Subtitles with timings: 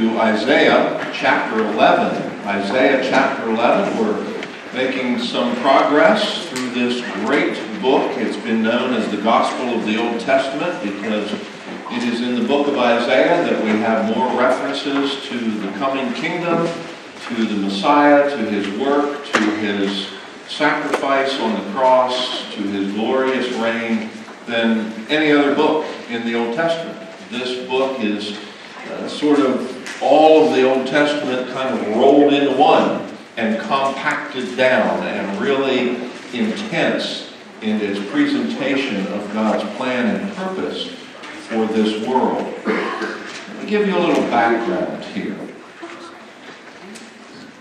[0.00, 2.46] to Isaiah chapter 11.
[2.46, 4.42] Isaiah chapter 11, we're
[4.72, 7.52] making some progress through this great
[7.82, 8.10] book.
[8.16, 11.30] It's been known as the Gospel of the Old Testament because
[11.90, 16.14] it is in the book of Isaiah that we have more references to the coming
[16.14, 16.66] kingdom,
[17.28, 20.08] to the Messiah, to his work, to his
[20.48, 24.08] sacrifice on the cross, to his glorious reign
[24.46, 26.98] than any other book in the Old Testament.
[27.30, 28.38] This book is
[28.88, 34.56] uh, sort of all of the Old Testament kind of rolled into one and compacted
[34.56, 35.96] down and really
[36.32, 37.32] intense
[37.62, 40.88] in its presentation of God's plan and purpose
[41.48, 42.54] for this world.
[42.66, 45.36] Let me give you a little background here.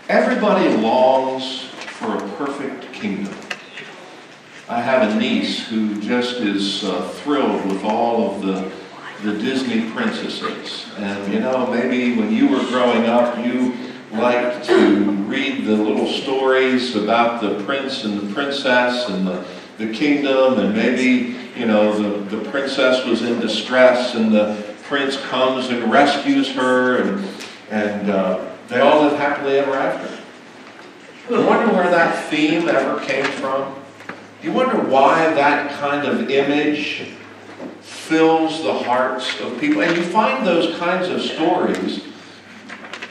[0.08, 3.36] Everybody longs for a perfect kingdom.
[4.70, 8.71] I have a niece who just is uh, thrilled with all of the
[9.23, 10.85] the Disney princesses.
[10.98, 13.75] And you know, maybe when you were growing up, you
[14.12, 19.45] liked to read the little stories about the prince and the princess and the,
[19.77, 25.17] the kingdom, and maybe, you know, the, the princess was in distress and the prince
[25.27, 27.29] comes and rescues her, and,
[27.70, 30.23] and uh, they all live happily ever after.
[31.31, 33.75] I wonder where that theme ever came from.
[34.41, 37.03] Do You wonder why that kind of image
[38.10, 39.84] fills the hearts of people.
[39.84, 42.04] And you find those kinds of stories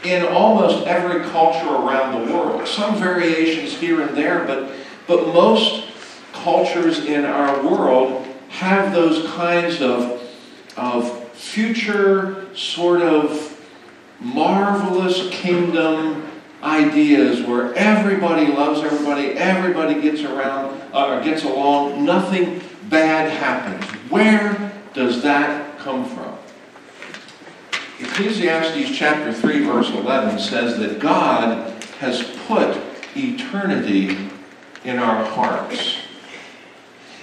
[0.03, 2.67] in almost every culture around the world.
[2.67, 4.73] Some variations here and there, but,
[5.07, 5.87] but most
[6.33, 10.21] cultures in our world have those kinds of,
[10.77, 13.55] of future sort of
[14.19, 16.29] marvelous kingdom
[16.61, 23.85] ideas where everybody loves everybody, everybody gets around uh, gets along, nothing bad happens.
[24.11, 24.68] Where
[24.99, 26.37] does that come from?
[28.01, 32.77] Ecclesiastes chapter 3 verse 11 says that God has put
[33.15, 34.19] eternity
[34.85, 35.99] in our hearts.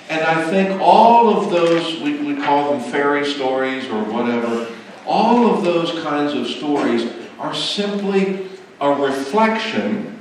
[0.08, 4.74] And I think all of those, we, we call them fairy stories or whatever,
[5.06, 8.48] all of those kinds of stories are simply
[8.80, 10.18] a reflection,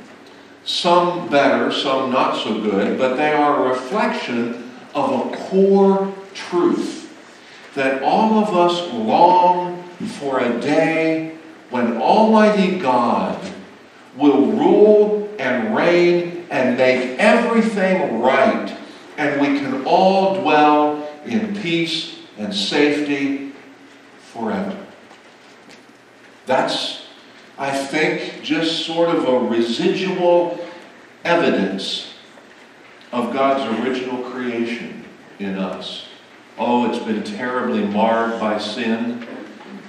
[0.64, 7.03] some better, some not so good, but they are a reflection of a core truth
[7.74, 9.82] that all of us long
[10.20, 11.36] for a day
[11.70, 13.38] when Almighty God
[14.16, 18.76] will rule and reign and make everything right,
[19.18, 23.52] and we can all dwell in peace and safety
[24.20, 24.76] forever.
[26.46, 27.06] That's,
[27.58, 30.60] I think, just sort of a residual
[31.24, 32.14] evidence
[33.12, 35.04] of God's original creation
[35.38, 36.06] in us.
[36.56, 39.26] Oh, it's been terribly marred by sin.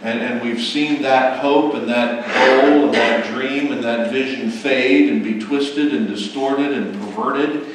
[0.02, 4.50] And, and we've seen that hope and that goal and that dream and that vision
[4.50, 7.68] fade and be twisted and distorted and perverted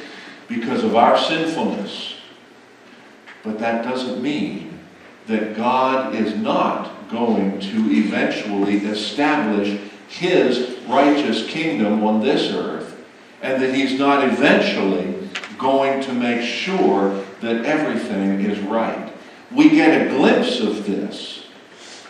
[0.47, 2.15] because of our sinfulness.
[3.43, 4.79] But that doesn't mean
[5.27, 13.01] that God is not going to eventually establish his righteous kingdom on this earth
[13.41, 19.11] and that he's not eventually going to make sure that everything is right.
[19.51, 21.45] We get a glimpse of this,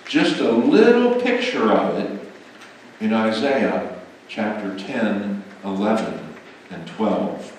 [0.05, 2.19] just a little picture of it
[2.99, 6.19] in Isaiah chapter 10, 11,
[6.69, 7.57] and 12.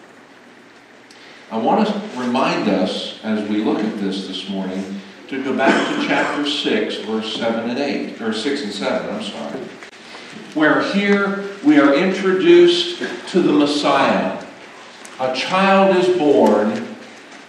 [1.51, 5.89] I want to remind us as we look at this this morning to go back
[5.95, 9.61] to chapter 6, verse 7 and 8, or 6 and 7, I'm sorry,
[10.55, 14.43] where here we are introduced to the Messiah.
[15.21, 16.82] A child is born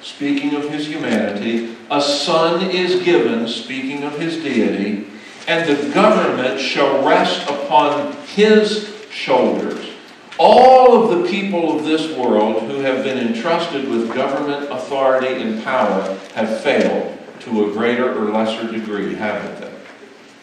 [0.04, 1.76] speaking of his humanity.
[1.90, 5.08] A son is given, speaking of his deity.
[5.48, 9.90] And the government shall rest upon his shoulders.
[10.38, 15.64] All of the people of this world who have been entrusted with government authority and
[15.64, 19.72] power have failed to a greater or lesser degree, haven't they?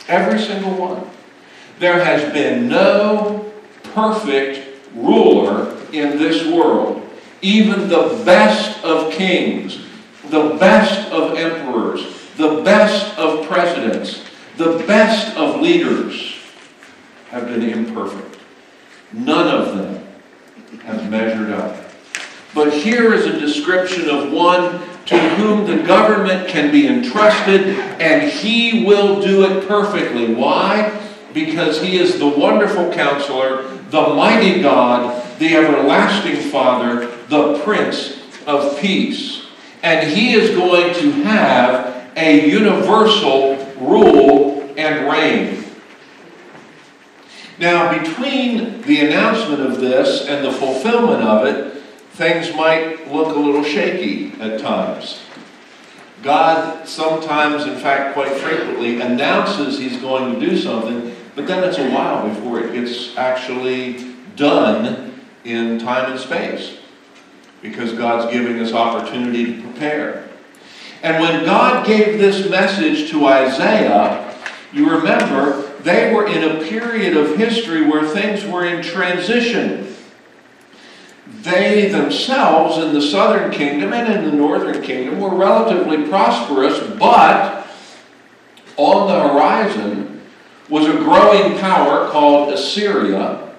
[0.08, 1.10] Every single one.
[1.78, 3.52] There has been no
[3.94, 6.99] perfect ruler in this world
[7.42, 9.84] even the best of kings,
[10.28, 14.24] the best of emperors, the best of presidents,
[14.56, 16.36] the best of leaders
[17.30, 18.38] have been imperfect.
[19.12, 20.06] None of them
[20.84, 21.76] have measured up.
[22.54, 27.62] But here is a description of one to whom the government can be entrusted,
[28.00, 30.34] and he will do it perfectly.
[30.34, 30.96] Why?
[31.32, 38.78] Because he is the wonderful counselor, the mighty God, the everlasting Father, the Prince of
[38.80, 39.46] Peace.
[39.82, 45.64] And he is going to have a universal rule and reign.
[47.58, 51.82] Now, between the announcement of this and the fulfillment of it,
[52.12, 55.20] things might look a little shaky at times.
[56.22, 61.78] God sometimes, in fact, quite frequently, announces he's going to do something, but then it's
[61.78, 66.79] a while before it gets actually done in time and space
[67.62, 70.28] because God's giving us opportunity to prepare.
[71.02, 74.34] And when God gave this message to Isaiah,
[74.72, 79.94] you remember they were in a period of history where things were in transition.
[81.26, 87.66] They themselves in the southern kingdom and in the northern kingdom were relatively prosperous, but
[88.76, 90.20] on the horizon
[90.68, 93.49] was a growing power called Assyria,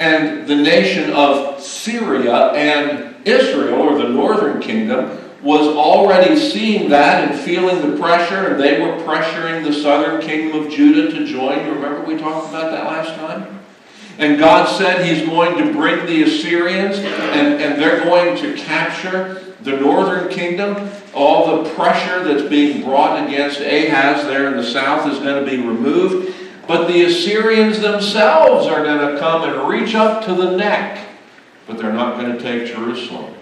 [0.00, 7.28] and the nation of Syria and Israel, or the northern kingdom, was already seeing that
[7.28, 11.64] and feeling the pressure, and they were pressuring the southern kingdom of Judah to join.
[11.64, 13.60] You remember we talked about that last time?
[14.18, 19.54] And God said He's going to bring the Assyrians, and, and they're going to capture
[19.60, 20.90] the northern kingdom.
[21.14, 25.48] All the pressure that's being brought against Ahaz there in the south is going to
[25.48, 26.34] be removed.
[26.68, 31.08] But the Assyrians themselves are going to come and reach up to the neck,
[31.66, 33.34] but they're not going to take Jerusalem.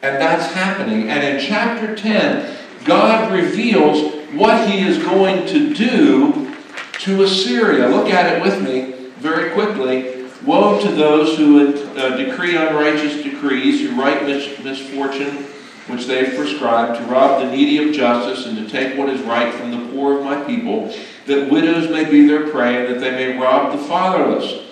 [0.00, 1.08] And that's happening.
[1.10, 6.54] And in chapter 10, God reveals what he is going to do
[7.00, 7.88] to Assyria.
[7.88, 10.26] Look at it with me very quickly.
[10.46, 15.46] Woe to those who uh, decree unrighteous decrees, who write mis- misfortune
[15.88, 19.20] which they have prescribed, to rob the needy of justice, and to take what is
[19.22, 20.94] right from the poor of my people,
[21.28, 24.64] that widows may be their prey, and that they may rob the fatherless.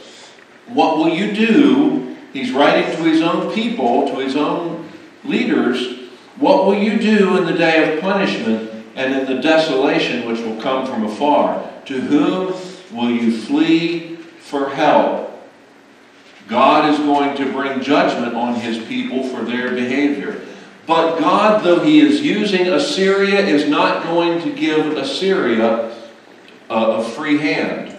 [0.66, 2.16] What will you do?
[2.32, 4.88] He's writing to his own people, to his own
[5.24, 5.96] leaders,
[6.38, 10.60] what will you do in the day of punishment and in the desolation which will
[10.60, 11.70] come from afar?
[11.86, 12.54] To whom
[12.92, 15.32] will you flee for help?
[16.46, 20.42] God is going to bring judgment on his people for their behavior.
[20.86, 25.85] But God, though he is using Assyria, is not going to give Assyria
[26.68, 27.96] a, a free hand.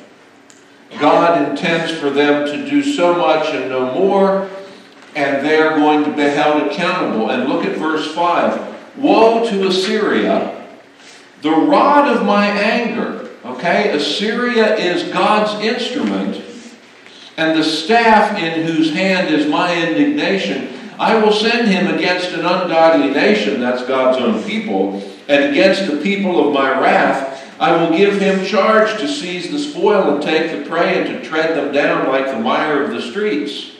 [0.99, 4.49] God intends for them to do so much and no more
[5.17, 7.31] and they're going to be held accountable.
[7.31, 8.97] And look at verse 5.
[8.97, 10.67] Woe to Assyria,
[11.41, 13.29] the rod of my anger.
[13.43, 16.43] Okay, Assyria is God's instrument,
[17.35, 20.73] and the staff in whose hand is my indignation.
[20.99, 25.97] I will send him against an ungodly nation, that's God's own people, and against the
[25.97, 27.36] people of my wrath.
[27.59, 31.27] I will give him charge to seize the spoil and take the prey and to
[31.27, 33.71] tread them down like the mire of the streets.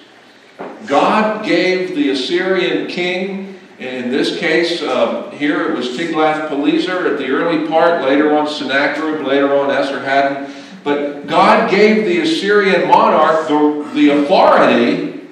[0.87, 7.27] God gave the Assyrian king, in this case, uh, here it was Tiglath-Pileser at the
[7.27, 10.51] early part, later on Sennacherib, later on Esarhaddon.
[10.83, 15.27] But God gave the Assyrian monarch the, the authority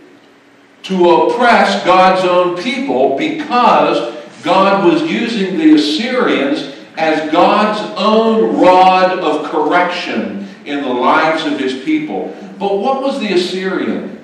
[0.84, 4.14] to oppress God's own people because
[4.44, 11.60] God was using the Assyrians as God's own rod of correction in the lives of
[11.60, 12.36] his people.
[12.58, 14.16] But what was the Assyrian?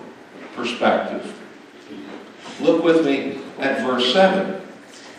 [0.56, 1.38] perspective.
[2.60, 4.62] Look with me at verse 7.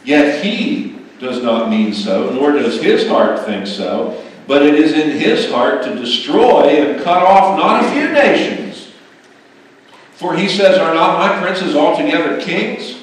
[0.05, 4.93] Yet he does not mean so, nor does his heart think so, but it is
[4.93, 8.93] in his heart to destroy and cut off not a few nations.
[10.13, 12.99] For he says, Are not my princes altogether kings?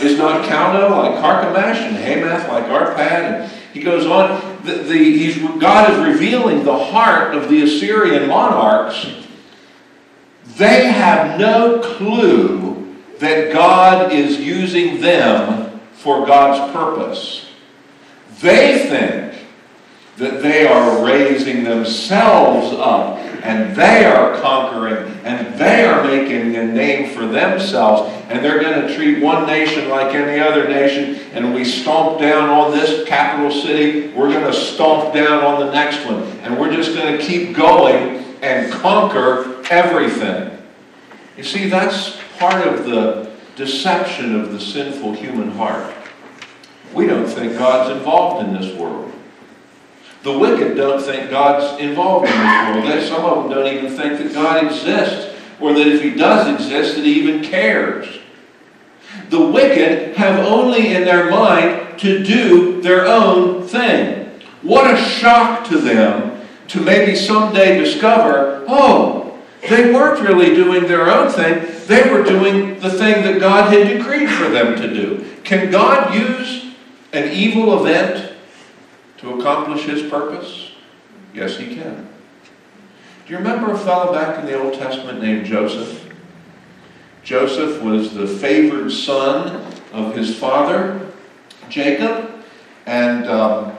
[0.00, 2.98] Is not Calno like Carchemish and Hamath like Arpad?
[2.98, 4.64] And he goes on.
[4.64, 9.06] The, the, God is revealing the heart of the Assyrian monarchs
[10.58, 17.46] they have no clue that God is using them for God's purpose.
[18.40, 19.46] They think
[20.16, 26.64] that they are raising themselves up and they are conquering and they are making a
[26.64, 31.54] name for themselves and they're going to treat one nation like any other nation and
[31.54, 36.04] we stomp down on this capital city we're going to stomp down on the next
[36.06, 40.56] one and we're just going to keep going and conquer everything.
[41.36, 45.94] You see, that's part of the deception of the sinful human heart.
[46.92, 49.12] We don't think God's involved in this world.
[50.22, 52.84] The wicked don't think God's involved in this world.
[52.86, 56.52] They, some of them don't even think that God exists, or that if He does
[56.54, 58.18] exist, that He even cares.
[59.30, 64.30] The wicked have only in their mind to do their own thing.
[64.62, 71.10] What a shock to them to maybe someday discover, oh, they weren't really doing their
[71.10, 71.66] own thing.
[71.86, 75.24] They were doing the thing that God had decreed for them to do.
[75.44, 76.74] Can God use
[77.12, 78.27] an evil event
[79.18, 80.72] to accomplish his purpose?
[81.34, 82.08] Yes, he can.
[83.26, 86.10] Do you remember a fellow back in the Old Testament named Joseph?
[87.22, 91.10] Joseph was the favored son of his father,
[91.68, 92.42] Jacob,
[92.86, 93.76] and um,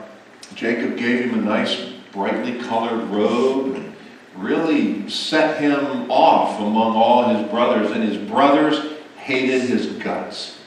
[0.54, 1.82] Jacob gave him a nice,
[2.12, 3.94] brightly colored robe and
[4.36, 10.58] really set him off among all his brothers, and his brothers hated his guts.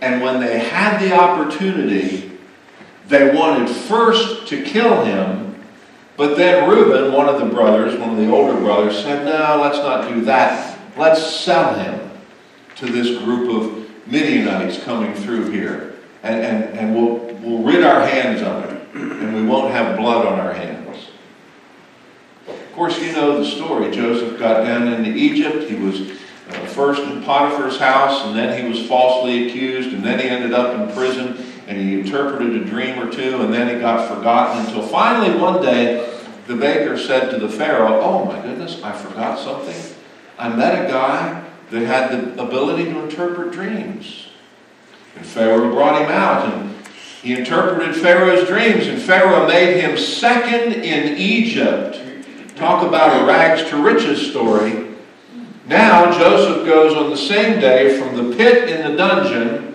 [0.00, 2.33] And when they had the opportunity,
[3.08, 5.62] they wanted first to kill him,
[6.16, 9.78] but then Reuben, one of the brothers, one of the older brothers, said, No, let's
[9.78, 10.78] not do that.
[10.96, 12.10] Let's sell him
[12.76, 15.94] to this group of Midianites coming through here.
[16.22, 20.24] And, and, and we'll, we'll rid our hands of it, and we won't have blood
[20.26, 20.74] on our hands.
[22.74, 23.90] Of course, you know the story.
[23.92, 25.70] Joseph got down into Egypt.
[25.70, 30.18] He was uh, first in Potiphar's house, and then he was falsely accused, and then
[30.18, 33.80] he ended up in prison, and he interpreted a dream or two, and then he
[33.80, 36.10] got forgotten until finally one day
[36.46, 39.96] the baker said to the Pharaoh, Oh my goodness, I forgot something.
[40.38, 44.28] I met a guy that had the ability to interpret dreams.
[45.16, 46.74] And Pharaoh brought him out, and
[47.22, 52.00] he interpreted Pharaoh's dreams, and Pharaoh made him second in Egypt.
[52.56, 54.88] Talk about a rags to riches story.
[55.66, 59.73] Now Joseph goes on the same day from the pit in the dungeon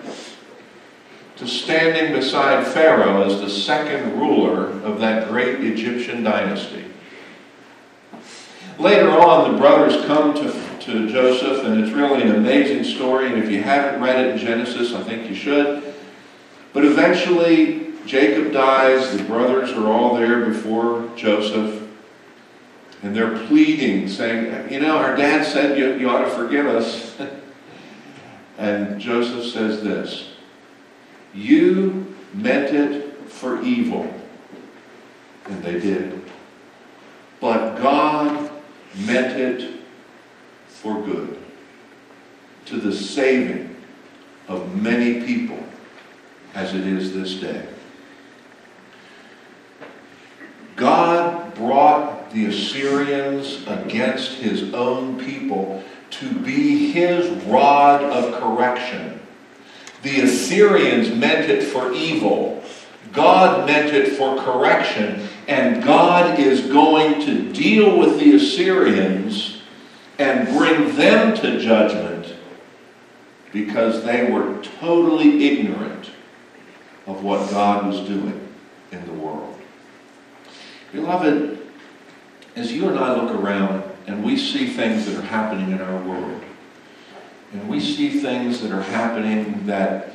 [1.40, 6.84] to standing beside Pharaoh as the second ruler of that great Egyptian dynasty.
[8.78, 13.32] Later on, the brothers come to, to Joseph, and it's really an amazing story.
[13.32, 15.94] And if you haven't read it in Genesis, I think you should.
[16.74, 19.16] But eventually, Jacob dies.
[19.16, 21.88] The brothers are all there before Joseph.
[23.02, 27.18] And they're pleading, saying, You know, our dad said you, you ought to forgive us.
[28.58, 30.29] and Joseph says this
[31.34, 34.12] You meant it for evil.
[35.46, 36.22] And they did.
[37.40, 38.50] But God
[39.06, 39.80] meant it
[40.68, 41.38] for good,
[42.66, 43.76] to the saving
[44.48, 45.58] of many people,
[46.54, 47.66] as it is this day.
[50.76, 59.19] God brought the Assyrians against his own people to be his rod of correction.
[60.02, 62.62] The Assyrians meant it for evil.
[63.12, 65.28] God meant it for correction.
[65.46, 69.60] And God is going to deal with the Assyrians
[70.18, 72.34] and bring them to judgment
[73.52, 76.10] because they were totally ignorant
[77.06, 78.48] of what God was doing
[78.92, 79.58] in the world.
[80.92, 81.58] Beloved,
[82.56, 86.02] as you and I look around and we see things that are happening in our
[86.02, 86.42] world,
[87.52, 90.12] and we see things that are happening that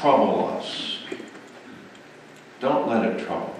[0.00, 0.98] trouble us,
[2.60, 3.54] don't let it trouble.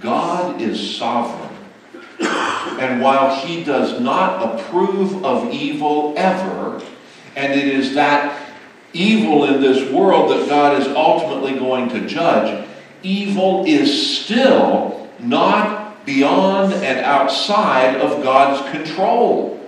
[0.00, 1.48] God is sovereign.
[2.20, 6.82] And while he does not approve of evil ever,
[7.36, 8.48] and it is that
[8.92, 12.66] evil in this world that God is ultimately going to judge,
[13.02, 19.59] evil is still not beyond and outside of God's control.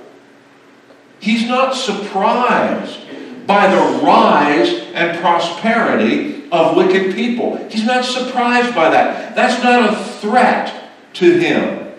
[1.23, 2.99] He's not surprised
[3.47, 7.65] by the rise and prosperity of wicked people.
[7.71, 9.37] He's not surprised by that.
[9.37, 11.93] That's not a threat to him.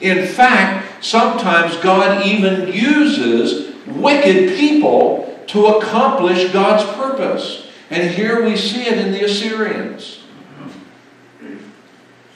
[0.00, 7.68] In fact, sometimes God even uses wicked people to accomplish God's purpose.
[7.88, 10.24] And here we see it in the Assyrians.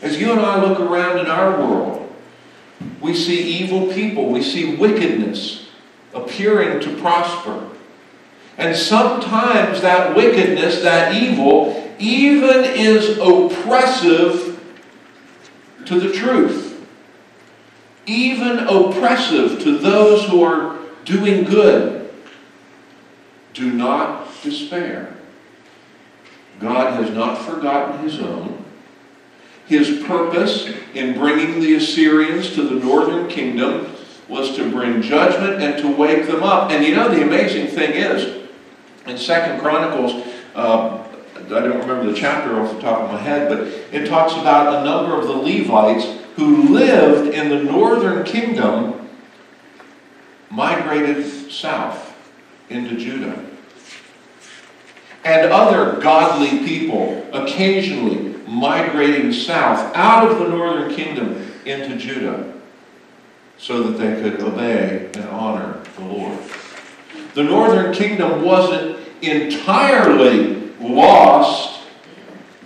[0.01, 2.15] As you and I look around in our world,
[3.01, 5.67] we see evil people, we see wickedness
[6.15, 7.69] appearing to prosper.
[8.59, 14.63] And sometimes that wickedness, that evil, even is oppressive
[15.87, 16.87] to the truth.
[18.07, 22.13] Even oppressive to those who are doing good.
[23.55, 25.17] Do not despair.
[26.61, 28.65] God has not forgotten his own.
[29.67, 33.95] His purpose in bringing the Assyrians to the northern kingdom
[34.31, 36.71] was to bring judgment and to wake them up.
[36.71, 38.49] And you know, the amazing thing is,
[39.07, 43.49] in Second Chronicles, uh, I don't remember the chapter off the top of my head,
[43.49, 46.07] but it talks about a number of the Levites
[46.37, 49.09] who lived in the northern kingdom
[50.49, 52.17] migrated south
[52.69, 53.45] into Judah.
[55.25, 62.60] And other godly people occasionally migrating south out of the northern kingdom into Judah
[63.61, 66.39] so that they could obey and honor the Lord.
[67.35, 71.83] The northern kingdom wasn't entirely lost.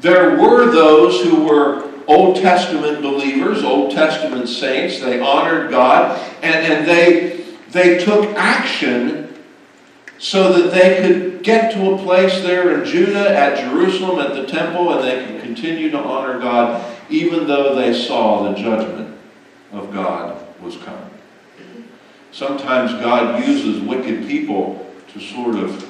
[0.01, 5.01] There were those who were Old Testament believers, Old Testament saints.
[5.01, 9.35] They honored God and, and they, they took action
[10.19, 14.47] so that they could get to a place there in Judah, at Jerusalem, at the
[14.47, 19.19] temple, and they could continue to honor God even though they saw the judgment
[19.73, 21.11] of God was coming.
[22.33, 25.89] Sometimes God uses wicked people to sort of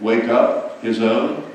[0.00, 1.50] wake up his own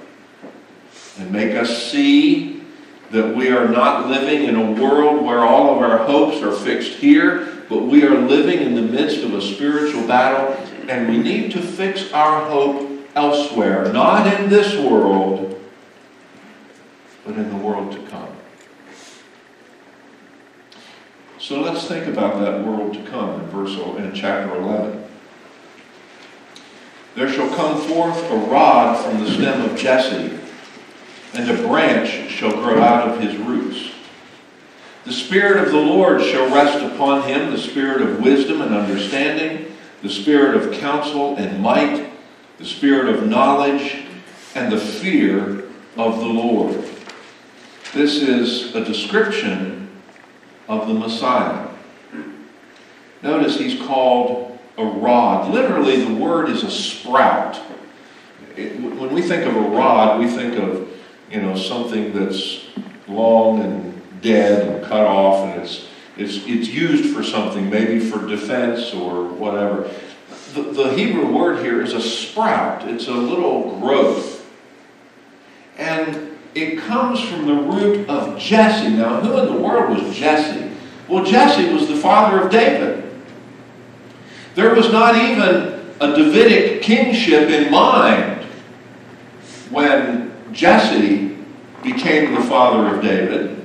[1.18, 2.64] and make us see
[3.12, 6.94] that we are not living in a world where all of our hopes are fixed
[6.94, 10.54] here, but we are living in the midst of a spiritual battle,
[10.90, 15.60] and we need to fix our hope elsewhere, not in this world,
[17.26, 18.37] but in the world to come.
[21.48, 25.02] So let's think about that world to come in verse in chapter 11.
[27.16, 30.38] There shall come forth a rod from the stem of Jesse,
[31.34, 33.92] and a branch shall grow out of his roots.
[35.06, 39.72] The Spirit of the Lord shall rest upon him, the Spirit of wisdom and understanding,
[40.02, 42.10] the Spirit of counsel and might,
[42.58, 44.04] the Spirit of knowledge,
[44.54, 45.64] and the fear
[45.96, 46.84] of the Lord.
[47.94, 49.87] This is a description
[50.68, 51.68] of the Messiah.
[53.22, 55.52] Notice he's called a rod.
[55.52, 57.60] Literally, the word is a sprout.
[58.56, 60.90] It, when we think of a rod, we think of
[61.32, 62.66] you know something that's
[63.08, 68.26] long and dead and cut off, and it's it's it's used for something, maybe for
[68.28, 69.90] defense or whatever.
[70.54, 72.88] The, the Hebrew word here is a sprout.
[72.88, 74.48] It's a little growth,
[75.78, 76.27] and
[76.58, 78.90] it comes from the root of Jesse.
[78.90, 80.72] Now, who in the world was Jesse?
[81.08, 83.04] Well, Jesse was the father of David.
[84.56, 88.44] There was not even a Davidic kingship in mind
[89.70, 91.38] when Jesse
[91.84, 93.64] became the father of David.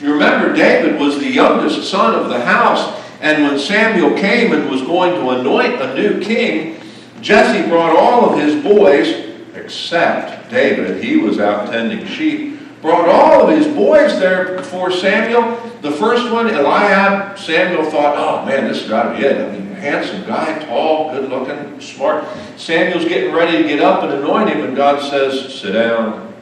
[0.00, 4.68] You remember, David was the youngest son of the house, and when Samuel came and
[4.68, 6.80] was going to anoint a new king,
[7.20, 9.27] Jesse brought all of his boys,
[9.68, 15.60] except David, he was out tending sheep, brought all of his boys there before Samuel.
[15.82, 19.36] The first one, Eliab, Samuel thought, oh man, this has got to be it.
[19.36, 22.24] I mean, handsome guy, tall, good looking, smart.
[22.56, 26.32] Samuel's getting ready to get up and anoint him, and God says, sit down.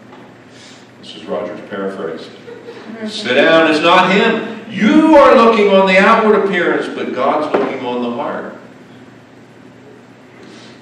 [1.00, 2.30] This is Roger's paraphrase.
[3.12, 4.70] sit down, it's not him.
[4.70, 8.56] You are looking on the outward appearance, but God's looking on the heart.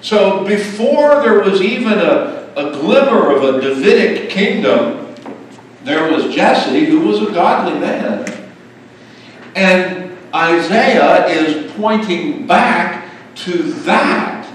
[0.05, 5.15] So before there was even a, a glimmer of a Davidic kingdom,
[5.83, 8.51] there was Jesse, who was a godly man.
[9.55, 14.45] And Isaiah is pointing back to that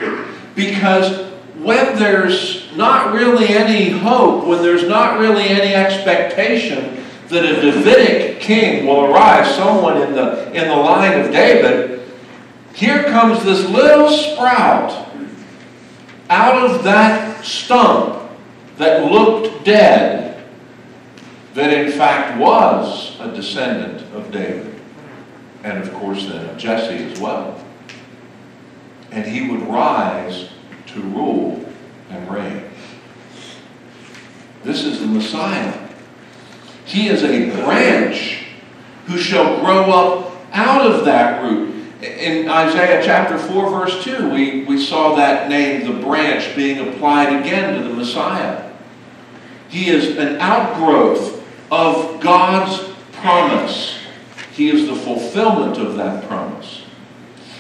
[0.55, 7.61] because when there's not really any hope, when there's not really any expectation that a
[7.61, 12.09] Davidic king will arise, someone in the, in the line of David,
[12.73, 15.10] here comes this little sprout
[16.31, 18.31] out of that stump
[18.79, 20.49] that looked dead,
[21.55, 24.81] that in fact was a descendant of David,
[25.65, 27.63] and of course then of Jesse as well.
[29.11, 30.49] And he would rise
[30.87, 31.65] to rule
[32.11, 32.63] and reign.
[34.63, 35.89] This is the Messiah.
[36.85, 38.45] He is a branch
[39.07, 41.70] who shall grow up out of that root
[42.03, 47.41] in Isaiah chapter 4, verse 2, we, we saw that name, the branch, being applied
[47.41, 48.73] again to the Messiah.
[49.69, 53.99] He is an outgrowth of God's promise.
[54.53, 56.85] He is the fulfillment of that promise.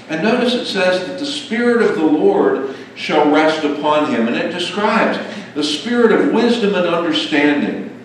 [0.09, 4.26] And notice it says that the Spirit of the Lord shall rest upon him.
[4.26, 5.18] And it describes
[5.55, 8.05] the spirit of wisdom and understanding.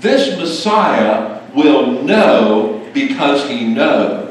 [0.00, 4.23] This Messiah will know because he knows.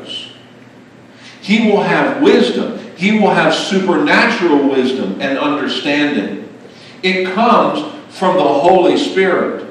[1.43, 2.79] He will have wisdom.
[2.95, 6.49] He will have supernatural wisdom and understanding.
[7.03, 7.81] It comes
[8.17, 9.69] from the Holy Spirit.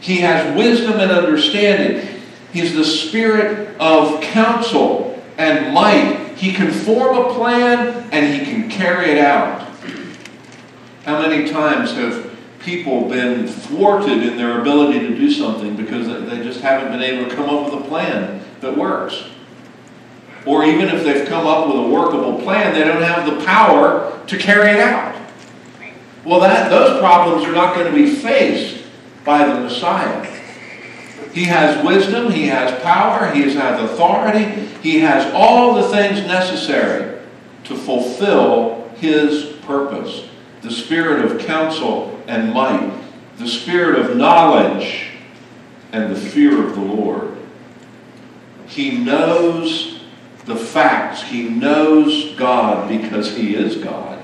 [0.00, 2.20] He has wisdom and understanding.
[2.52, 6.34] He's the spirit of counsel and might.
[6.36, 9.68] He can form a plan and he can carry it out.
[11.04, 16.44] How many times have people been thwarted in their ability to do something because they
[16.44, 19.24] just haven't been able to come up with a plan that works?
[20.46, 24.22] Or even if they've come up with a workable plan, they don't have the power
[24.26, 25.14] to carry it out.
[26.24, 28.84] Well, that, those problems are not going to be faced
[29.24, 30.24] by the Messiah.
[31.32, 34.44] He has wisdom, he has power, he has authority,
[34.82, 37.20] he has all the things necessary
[37.64, 40.28] to fulfill his purpose.
[40.62, 42.92] The spirit of counsel and might,
[43.36, 45.08] the spirit of knowledge
[45.92, 47.36] and the fear of the Lord.
[48.66, 49.93] He knows
[50.44, 51.22] the facts.
[51.22, 54.22] He knows God because he is God.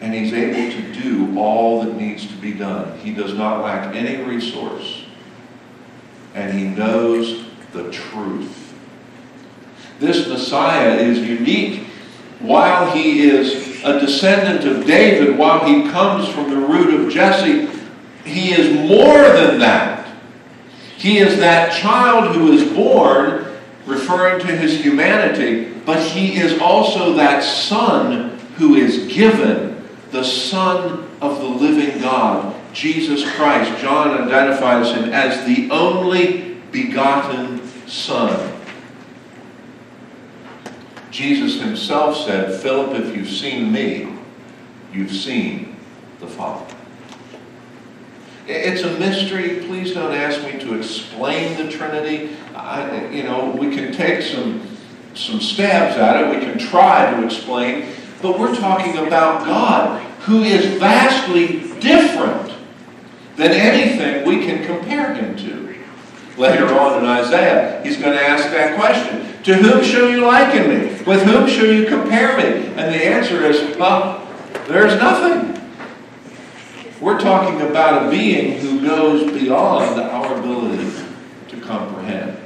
[0.00, 2.98] And he's able to do all that needs to be done.
[2.98, 5.04] He does not lack any resource.
[6.34, 8.74] And he knows the truth.
[10.00, 11.86] This Messiah is unique
[12.42, 17.68] while he is a descendant of David, while he comes from the root of Jesse,
[18.24, 20.08] he is more than that.
[20.96, 23.46] He is that child who is born,
[23.86, 31.08] referring to his humanity, but he is also that son who is given, the Son
[31.20, 33.80] of the living God, Jesus Christ.
[33.80, 38.58] John identifies him as the only begotten Son.
[41.10, 44.08] Jesus himself said, Philip, if you've seen me,
[44.92, 45.76] you've seen
[46.20, 46.74] the Father.
[48.46, 49.60] It's a mystery.
[49.66, 52.36] Please don't ask me to explain the Trinity.
[52.54, 54.66] I, you know, we can take some,
[55.14, 56.34] some stabs at it.
[56.34, 57.86] We can try to explain.
[58.20, 62.52] But we're talking about God, who is vastly different
[63.36, 65.62] than anything we can compare him to.
[66.36, 69.42] Later on in Isaiah, he's going to ask that question.
[69.42, 71.02] To whom shall you liken me?
[71.04, 72.68] With whom shall you compare me?
[72.68, 74.26] And the answer is, well,
[74.66, 75.51] there's nothing.
[77.02, 80.88] We're talking about a being who goes beyond our ability
[81.48, 82.38] to comprehend.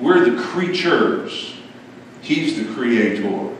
[0.00, 1.56] We're the creatures.
[2.22, 3.54] He's the creator.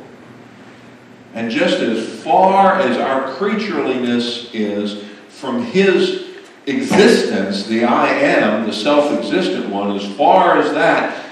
[1.34, 6.30] And just as far as our creatureliness is from his
[6.64, 11.26] existence, the I am, the self existent one, as far as that,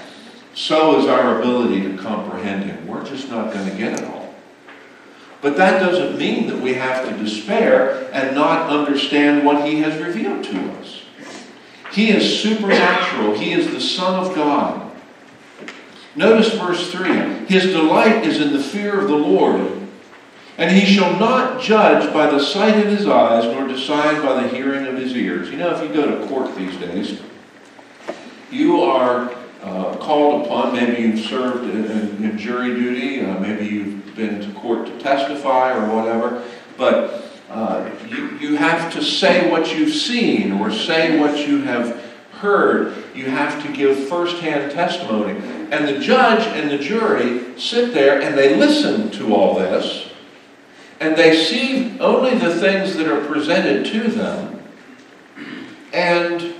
[0.53, 2.85] so is our ability to comprehend Him.
[2.85, 4.20] We're just not going to get it all.
[5.41, 9.99] But that doesn't mean that we have to despair and not understand what He has
[10.01, 11.01] revealed to us.
[11.91, 14.91] He is supernatural, He is the Son of God.
[16.15, 19.79] Notice verse 3 His delight is in the fear of the Lord.
[20.57, 24.49] And he shall not judge by the sight of his eyes, nor decide by the
[24.49, 25.49] hearing of his ears.
[25.49, 27.19] You know, if you go to court these days,
[28.51, 30.73] you are uh, called upon.
[30.73, 33.21] Maybe you've served in, in, in jury duty.
[33.21, 36.43] Uh, maybe you've been to court to testify or whatever.
[36.77, 42.01] But uh, you, you have to say what you've seen or say what you have
[42.33, 42.95] heard.
[43.13, 45.39] You have to give firsthand testimony.
[45.71, 50.09] And the judge and the jury sit there and they listen to all this.
[50.99, 54.63] And they see only the things that are presented to them.
[55.93, 56.50] And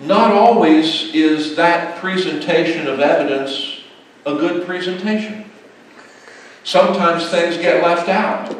[0.00, 3.80] not always is that presentation of evidence
[4.24, 5.44] a good presentation.
[6.64, 8.56] Sometimes things get left out.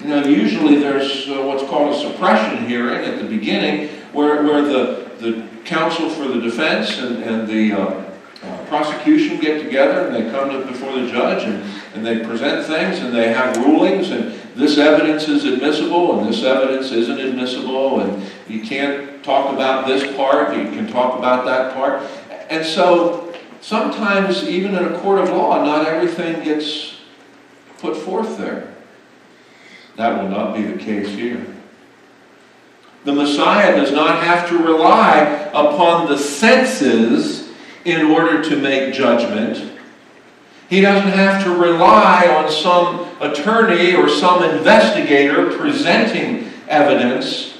[0.00, 4.62] You know, usually there's uh, what's called a suppression hearing at the beginning where, where
[4.62, 8.04] the, the counsel for the defense and, and the uh,
[8.42, 11.62] uh, prosecution get together and they come to, before the judge and,
[11.94, 16.42] and they present things and they have rulings and this evidence is admissible and this
[16.42, 21.74] evidence isn't admissible and you can't talk about this part, you can talk about that
[21.74, 22.02] part.
[22.50, 26.98] And so sometimes, even in a court of law, not everything gets
[27.78, 28.74] put forth there.
[29.96, 31.46] That will not be the case here.
[33.04, 37.50] The Messiah does not have to rely upon the senses
[37.84, 39.72] in order to make judgment.
[40.68, 47.53] He doesn't have to rely on some attorney or some investigator presenting evidence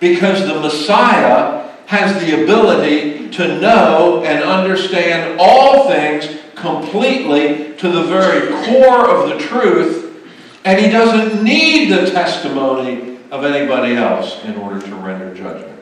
[0.00, 8.02] because the Messiah has the ability to know and understand all things completely to the
[8.04, 10.28] very core of the truth,
[10.64, 15.80] and he doesn't need the testimony of anybody else in order to render judgment.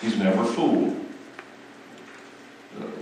[0.00, 0.96] He's never fooled.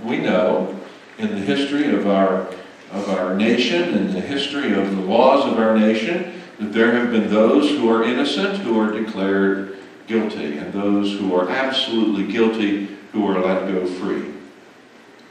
[0.04, 0.78] We know
[1.18, 2.48] in the history of our,
[2.92, 7.10] of our nation and the history of the laws of our nation that there have
[7.10, 12.86] been those who are innocent who are declared guilty, and those who are absolutely guilty
[13.12, 14.30] who are let go free.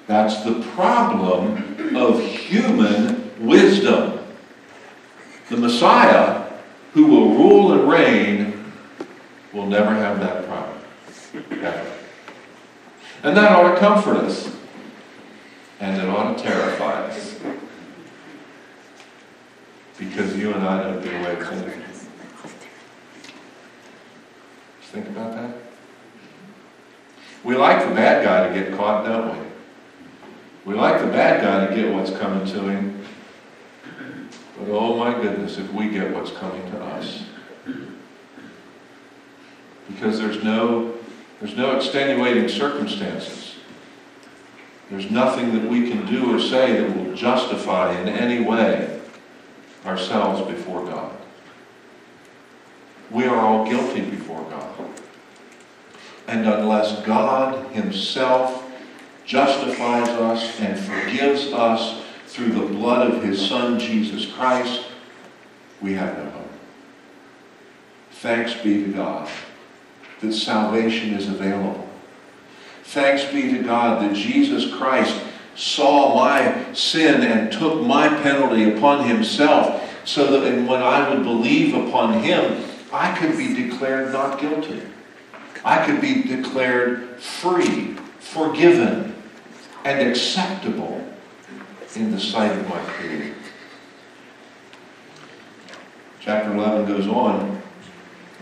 [0.07, 4.19] That's the problem of human wisdom.
[5.49, 6.49] The Messiah,
[6.93, 8.73] who will rule and reign,
[9.53, 10.77] will never have that problem.
[11.51, 11.91] Ever.
[13.21, 14.55] And that ought to comfort us.
[15.79, 17.39] And it ought to terrify us
[19.99, 21.83] because you and I don't get away with anything.
[24.79, 25.55] Just think about that.
[27.43, 29.45] We like the bad guy to get caught, don't we?
[30.65, 33.03] We like the bad guy to get what's coming to him.
[34.57, 37.23] But oh my goodness, if we get what's coming to us.
[39.87, 40.97] because there's no,
[41.39, 43.55] there's no extenuating circumstances.
[44.89, 48.98] There's nothing that we can do or say that will justify in any way
[49.85, 51.15] ourselves before God.
[53.11, 54.75] We are all guilty before God.
[56.27, 58.65] And unless God Himself
[59.25, 64.85] justifies us and forgives us through the blood of His Son, Jesus Christ,
[65.81, 66.51] we have no hope.
[68.11, 69.29] Thanks be to God
[70.21, 71.87] that salvation is available.
[72.83, 75.19] Thanks be to God that Jesus Christ
[75.59, 81.75] saw my sin and took my penalty upon himself so that when I would believe
[81.75, 84.81] upon him, I could be declared not guilty.
[85.65, 89.21] I could be declared free, forgiven,
[89.83, 91.05] and acceptable
[91.93, 93.35] in the sight of my Creator.
[96.21, 97.61] Chapter 11 goes on.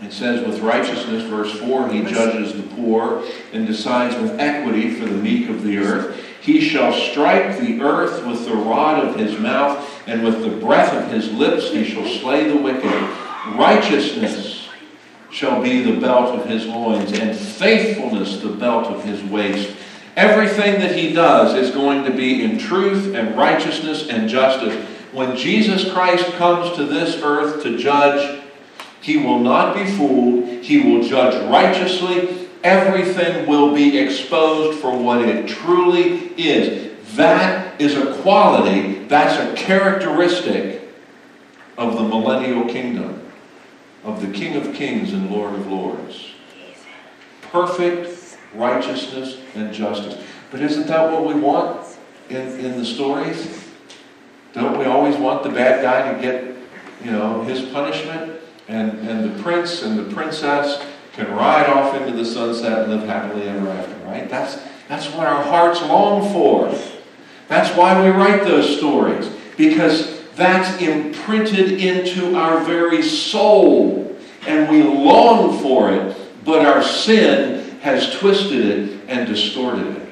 [0.00, 5.06] It says, with righteousness, verse 4, he judges the poor and decides with equity for
[5.06, 6.24] the meek of the earth.
[6.40, 10.94] He shall strike the earth with the rod of his mouth, and with the breath
[10.94, 12.92] of his lips he shall slay the wicked.
[13.54, 14.68] Righteousness
[15.30, 19.76] shall be the belt of his loins, and faithfulness the belt of his waist.
[20.16, 24.74] Everything that he does is going to be in truth and righteousness and justice.
[25.12, 28.42] When Jesus Christ comes to this earth to judge,
[29.00, 30.64] he will not be fooled.
[30.64, 32.47] He will judge righteously.
[32.64, 36.92] Everything will be exposed for what it truly is.
[37.16, 40.82] That is a quality, that's a characteristic
[41.76, 43.22] of the millennial kingdom,
[44.04, 46.32] of the King of kings and Lord of lords.
[47.42, 50.20] Perfect righteousness and justice.
[50.50, 51.86] But isn't that what we want
[52.28, 53.64] in, in the stories?
[54.52, 56.56] Don't we always want the bad guy to get,
[57.04, 58.40] you know, his punishment?
[58.66, 60.84] And, and the prince and the princess
[61.18, 64.30] can ride off into the sunset and live happily ever after, right?
[64.30, 66.72] That's, that's what our hearts long for.
[67.48, 74.82] That's why we write those stories, because that's imprinted into our very soul, and we
[74.84, 80.08] long for it, but our sin has twisted it and distorted it.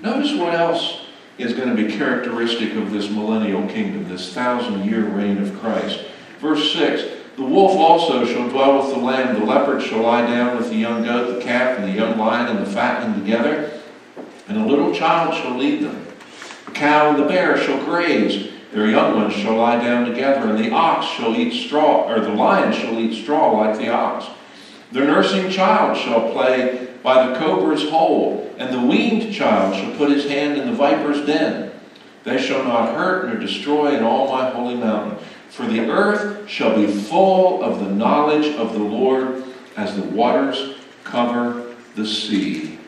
[0.00, 1.06] Notice what else
[1.38, 6.04] is going to be characteristic of this millennial kingdom, this thousand year reign of Christ.
[6.40, 10.56] Verse 6 The wolf also shall dwell with the lamb, the leopard shall lie down
[10.56, 13.80] with the young goat, the calf, and the young lion, and the fatling together,
[14.48, 16.04] and a little child shall lead them.
[16.66, 20.58] The cow and the bear shall graze, their young ones shall lie down together, and
[20.58, 24.26] the ox shall eat straw, or the lion shall eat straw like the ox.
[24.90, 30.10] The nursing child shall play by the cobra's hole, and the weaned child shall put
[30.10, 31.70] his hand in the viper's den.
[32.24, 35.24] They shall not hurt nor destroy in all my holy mountain.
[35.50, 39.44] For the earth shall be full of the knowledge of the Lord
[39.76, 42.78] as the waters cover the sea.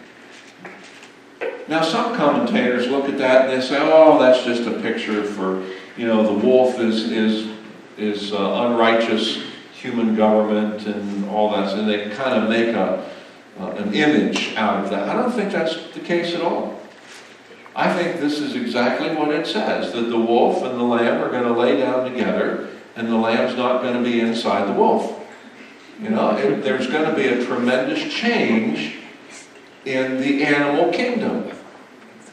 [1.69, 5.65] Now, some commentators look at that and they say, oh, that's just a picture for,
[5.97, 7.57] you know, the wolf is, is,
[7.97, 11.79] is uh, unrighteous human government and all that.
[11.79, 13.09] And they kind of make a,
[13.61, 15.09] uh, an image out of that.
[15.09, 16.80] I don't think that's the case at all.
[17.75, 21.31] I think this is exactly what it says that the wolf and the lamb are
[21.31, 25.17] going to lay down together, and the lamb's not going to be inside the wolf.
[26.03, 28.97] You know, it, there's going to be a tremendous change
[29.85, 31.51] in the animal kingdom.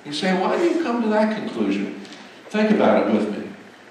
[0.05, 2.01] You say, why do you come to that conclusion?
[2.49, 3.47] Think about it with me.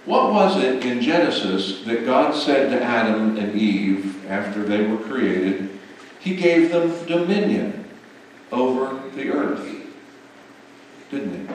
[0.07, 4.99] What was it in Genesis that God said to Adam and Eve after they were
[4.99, 5.79] created?
[6.21, 7.85] He gave them dominion
[8.51, 9.76] over the earth
[11.11, 11.55] didn't they?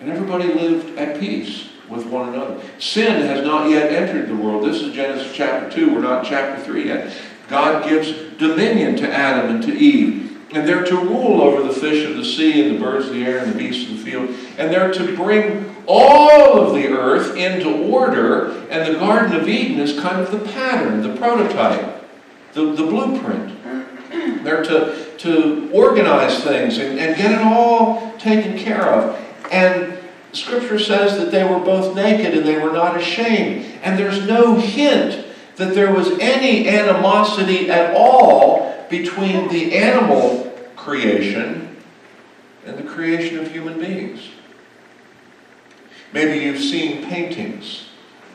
[0.00, 2.60] And everybody lived at peace with one another.
[2.78, 4.64] Sin has not yet entered the world.
[4.64, 5.94] This is Genesis chapter 2.
[5.94, 7.16] We're not in chapter 3 yet.
[7.48, 10.24] God gives dominion to Adam and to Eve.
[10.52, 13.24] And they're to rule over the fish of the sea and the birds of the
[13.24, 14.30] air and the beasts of the field.
[14.58, 18.52] And they're to bring all of the earth into order.
[18.70, 22.04] And the Garden of Eden is kind of the pattern, the prototype,
[22.52, 23.55] the, the blueprint.
[24.34, 29.20] They're to to organize things and, and get it all taken care of.
[29.50, 29.98] And
[30.32, 33.66] Scripture says that they were both naked and they were not ashamed.
[33.82, 35.24] And there's no hint
[35.56, 41.76] that there was any animosity at all between the animal creation
[42.66, 44.28] and the creation of human beings.
[46.12, 47.86] Maybe you've seen paintings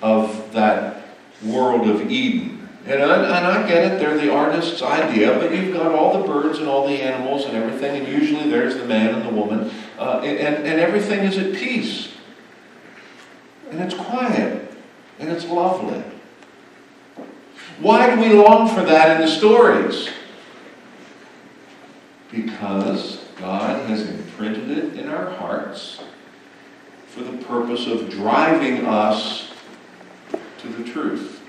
[0.01, 1.03] of that
[1.43, 5.73] world of Eden and I, and I get it, they're the artist's idea, but you've
[5.73, 9.13] got all the birds and all the animals and everything, and usually there's the man
[9.13, 12.09] and the woman, uh, and, and everything is at peace.
[13.69, 14.73] And it's quiet,
[15.19, 16.03] and it's lovely.
[17.79, 20.09] Why do we long for that in the stories?
[22.31, 26.01] Because God has imprinted it in our hearts
[27.07, 29.51] for the purpose of driving us
[30.59, 31.40] to the truth.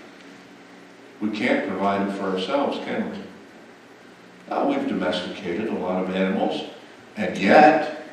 [1.23, 3.19] We can't provide it for ourselves, can we?
[4.51, 6.69] Well, we've domesticated a lot of animals,
[7.17, 8.09] and yet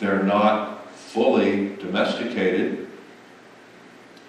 [0.00, 2.88] they're not fully domesticated.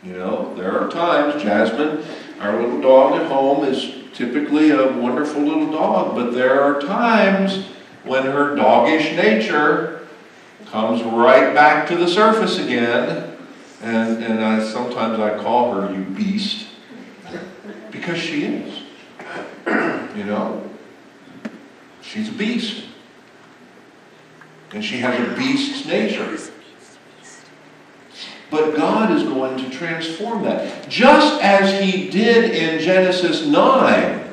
[0.04, 2.06] You know, there are times, Jasmine,
[2.40, 7.66] our little dog at home is typically a wonderful little dog, but there are times
[8.04, 10.08] when her doggish nature
[10.68, 13.38] comes right back to the surface again.
[13.82, 16.69] And, and I, sometimes I call her, you beast,
[17.92, 18.84] because she is.
[20.16, 20.70] You know?
[22.02, 22.84] She's a beast.
[24.74, 26.38] And she has a beast's nature.
[28.52, 30.90] But God is going to transform that.
[30.90, 34.26] Just as He did in Genesis 9.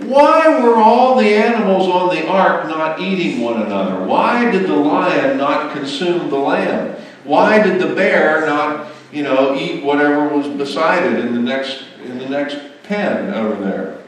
[0.00, 4.04] Why were all the animals on the ark not eating one another?
[4.04, 6.96] Why did the lion not consume the lamb?
[7.24, 11.84] Why did the bear not, you know, eat whatever was beside it in the next
[12.04, 13.98] in the next pen over there?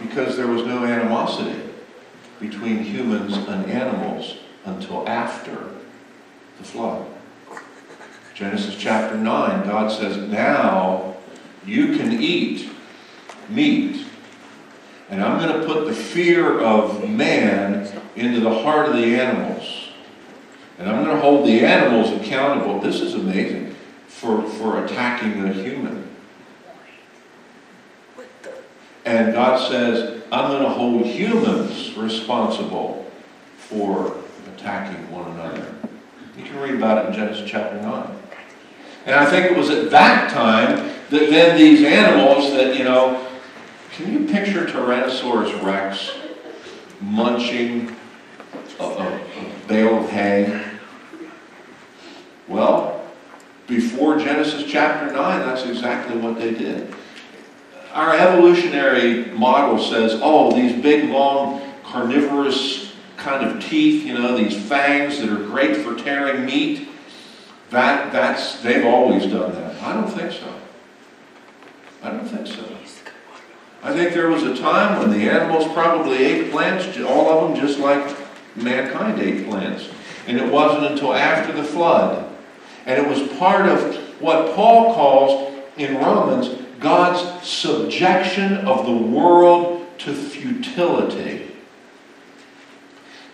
[0.00, 1.60] Because there was no animosity
[2.40, 5.70] between humans and animals until after
[6.58, 7.06] the flood.
[8.34, 11.16] Genesis chapter 9, God says, Now
[11.64, 12.68] you can eat
[13.48, 14.06] meat.
[15.10, 19.90] And I'm going to put the fear of man into the heart of the animals.
[20.78, 22.80] And I'm going to hold the animals accountable.
[22.80, 26.08] This is amazing for, for attacking the human.
[29.04, 33.10] And God says, I'm going to hold humans responsible
[33.56, 34.16] for
[34.56, 35.74] attacking one another.
[36.36, 38.18] You can read about it in Genesis chapter 9.
[39.06, 43.26] And I think it was at that time that then these animals that, you know,
[43.92, 46.12] can you picture Tyrannosaurus rex
[47.00, 47.94] munching
[48.78, 49.20] a, a,
[49.66, 50.64] bale of hay?
[52.48, 53.04] Well,
[53.66, 56.94] before Genesis chapter 9, that's exactly what they did.
[57.92, 64.56] Our evolutionary model says, oh, these big, long, carnivorous kind of teeth, you know, these
[64.68, 66.88] fangs that are great for tearing meat.
[67.70, 69.82] That, that's, they've always done that.
[69.82, 70.52] I don't think so.
[72.02, 72.72] I don't think so.
[73.84, 77.60] I think there was a time when the animals probably ate plants, all of them
[77.60, 78.16] just like
[78.54, 79.88] mankind ate plants.
[80.28, 82.32] And it wasn't until after the flood.
[82.86, 89.86] And it was part of what Paul calls in Romans God's subjection of the world
[89.98, 91.48] to futility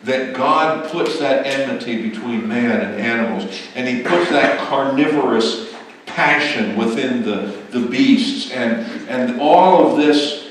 [0.05, 5.75] that God puts that enmity between man and animals, and He puts that carnivorous
[6.07, 10.51] passion within the, the beasts, and, and all of this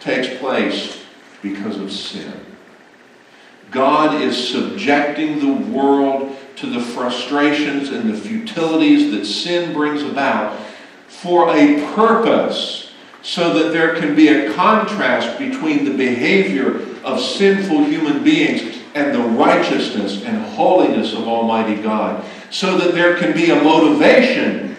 [0.00, 1.02] takes place
[1.42, 2.32] because of sin.
[3.70, 10.58] God is subjecting the world to the frustrations and the futilities that sin brings about
[11.24, 17.82] for a purpose so that there can be a contrast between the behavior of sinful
[17.84, 23.50] human beings and the righteousness and holiness of Almighty God, so that there can be
[23.50, 24.76] a motivation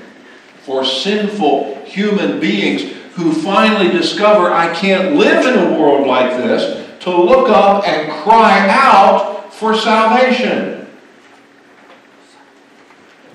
[0.62, 6.88] for sinful human beings who finally discover I can't live in a world like this
[7.02, 10.88] to look up and cry out for salvation.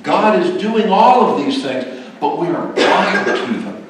[0.04, 3.86] God is doing all of these things, but we are blind to them.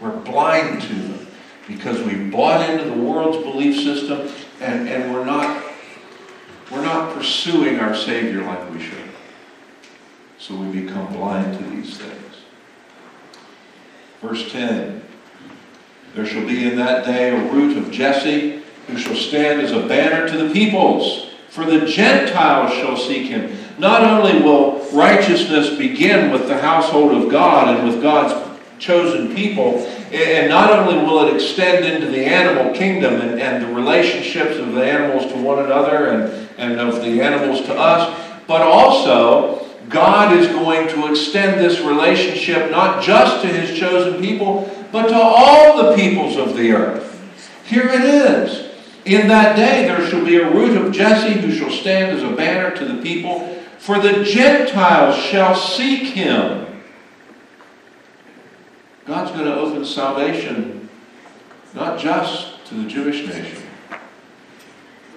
[0.00, 1.26] We're blind to them
[1.68, 4.28] because we bought into the world's belief system
[4.60, 5.62] and, and we're not
[6.70, 9.10] we're not pursuing our Savior like we should.
[10.38, 12.36] So we become blind to these things.
[14.20, 15.02] Verse 10
[16.14, 19.86] There shall be in that day a root of Jesse, who shall stand as a
[19.86, 21.30] banner to the peoples.
[21.48, 23.56] For the Gentiles shall seek him.
[23.78, 29.78] Not only will righteousness begin with the household of God and with God's chosen people,
[30.12, 34.72] and not only will it extend into the animal kingdom and, and the relationships of
[34.74, 40.36] the animals to one another and, and of the animals to us, but also God
[40.36, 45.82] is going to extend this relationship not just to his chosen people, but to all
[45.82, 47.10] the peoples of the earth.
[47.64, 48.70] Here it is.
[49.04, 52.34] In that day there shall be a root of Jesse who shall stand as a
[52.34, 53.53] banner to the people,
[53.84, 56.66] for the Gentiles shall seek him.
[59.04, 60.88] God's going to open salvation
[61.74, 63.62] not just to the Jewish nation,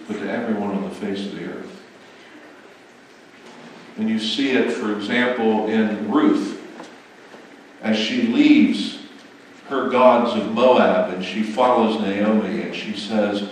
[0.05, 1.81] but to everyone on the face of the earth.
[3.95, 6.61] And you see it, for example, in Ruth
[7.81, 8.99] as she leaves
[9.69, 13.49] her gods of Moab, and she follows Naomi, and she says,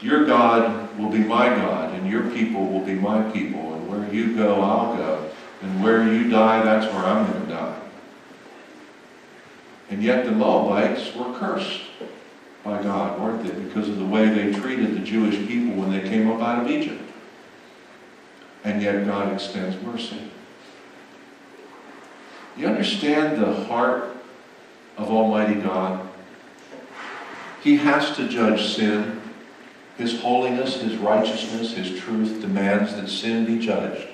[0.00, 3.65] Your God will be my God, and your people will be my people,
[4.12, 5.30] you go, I'll go,
[5.62, 7.80] and where you die, that's where I'm going to die.
[9.90, 11.82] And yet the Moabites were cursed
[12.64, 13.52] by God, weren't they?
[13.52, 16.70] Because of the way they treated the Jewish people when they came up out of
[16.70, 17.02] Egypt.
[18.64, 20.30] And yet God extends mercy.
[22.56, 24.16] You understand the heart
[24.96, 26.08] of Almighty God?
[27.62, 29.20] He has to judge sin.
[29.96, 34.08] His holiness, His righteousness, His truth demands that sin be judged.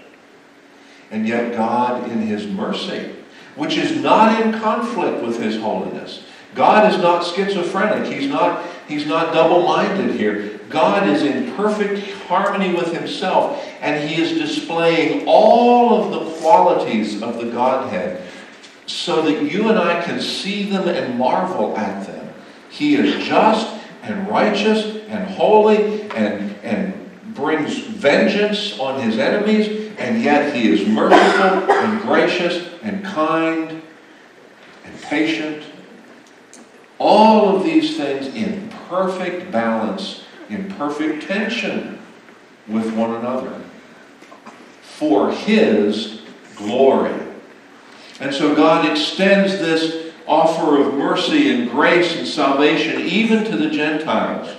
[1.10, 3.14] And yet God, in His mercy,
[3.56, 6.24] which is not in conflict with His holiness,
[6.54, 8.12] God is not schizophrenic.
[8.12, 10.60] He's not, he's not double-minded here.
[10.68, 17.22] God is in perfect harmony with himself, and he is displaying all of the qualities
[17.22, 18.22] of the Godhead
[18.86, 22.32] so that you and I can see them and marvel at them.
[22.70, 30.22] He is just and righteous and holy and, and brings vengeance on his enemies, and
[30.22, 33.82] yet he is merciful and gracious and kind
[34.84, 35.62] and patient.
[36.98, 41.98] All of these things in perfect balance, in perfect tension
[42.68, 43.60] with one another
[44.82, 46.20] for his
[46.56, 47.14] glory.
[48.20, 50.01] And so God extends this
[50.32, 54.56] offer of mercy and grace and salvation even to the Gentiles.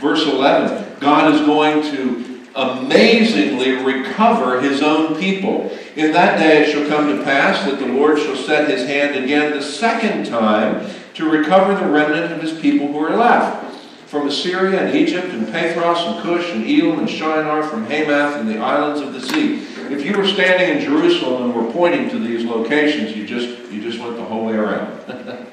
[0.00, 5.76] Verse 11 God is going to amazingly recover his own people.
[5.96, 9.16] In that day it shall come to pass that the Lord shall set his hand
[9.16, 13.74] again the second time to recover the remnant of his people who are left.
[14.06, 18.48] From Assyria and Egypt and Pathros and Cush and Elam and Shinar, from Hamath and
[18.48, 19.56] the islands of the sea.
[19.90, 23.82] If you were standing in Jerusalem and were pointing to these locations, you just you
[23.82, 25.00] just went the whole way around.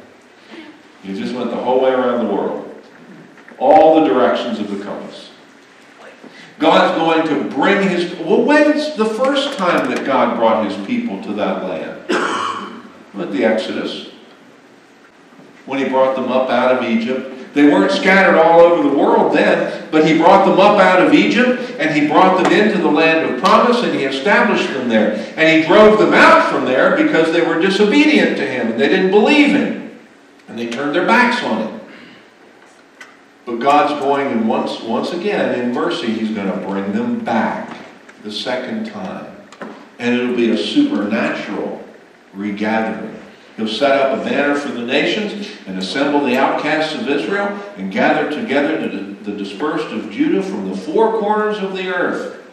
[1.03, 2.67] you just went the whole way around the world.
[3.57, 5.29] All the directions of the compass.
[6.59, 11.21] God's going to bring his well, when's the first time that God brought his people
[11.23, 12.83] to that land?
[13.13, 14.11] With the Exodus
[15.65, 17.40] when he brought them up out of Egypt.
[17.53, 21.13] They weren't scattered all over the world then, but he brought them up out of
[21.13, 25.13] Egypt and he brought them into the land of promise and he established them there.
[25.35, 28.87] And he drove them out from there because they were disobedient to him and they
[28.87, 29.99] didn't believe him.
[30.47, 31.81] And they turned their backs on him.
[33.45, 37.77] But God's going and once, once again, in mercy, he's going to bring them back
[38.23, 39.35] the second time.
[39.99, 41.83] And it'll be a supernatural
[42.33, 43.20] regathering.
[43.61, 47.47] He'll set up a banner for the nations and assemble the outcasts of Israel
[47.77, 52.43] and gather together the dispersed of Judah from the four corners of the earth.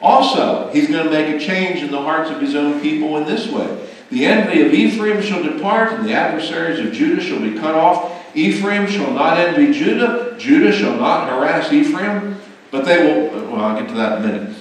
[0.00, 3.24] Also, he's going to make a change in the hearts of his own people in
[3.24, 3.88] this way.
[4.10, 8.36] The envy of Ephraim shall depart, and the adversaries of Judah shall be cut off.
[8.36, 12.36] Ephraim shall not envy Judah, Judah shall not harass Ephraim,
[12.70, 13.50] but they will.
[13.50, 14.56] Well, I'll get to that in a minute.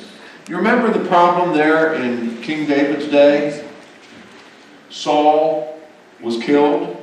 [0.50, 3.63] You remember the problem there in King David's day?
[4.94, 5.82] Saul
[6.22, 6.96] was killed,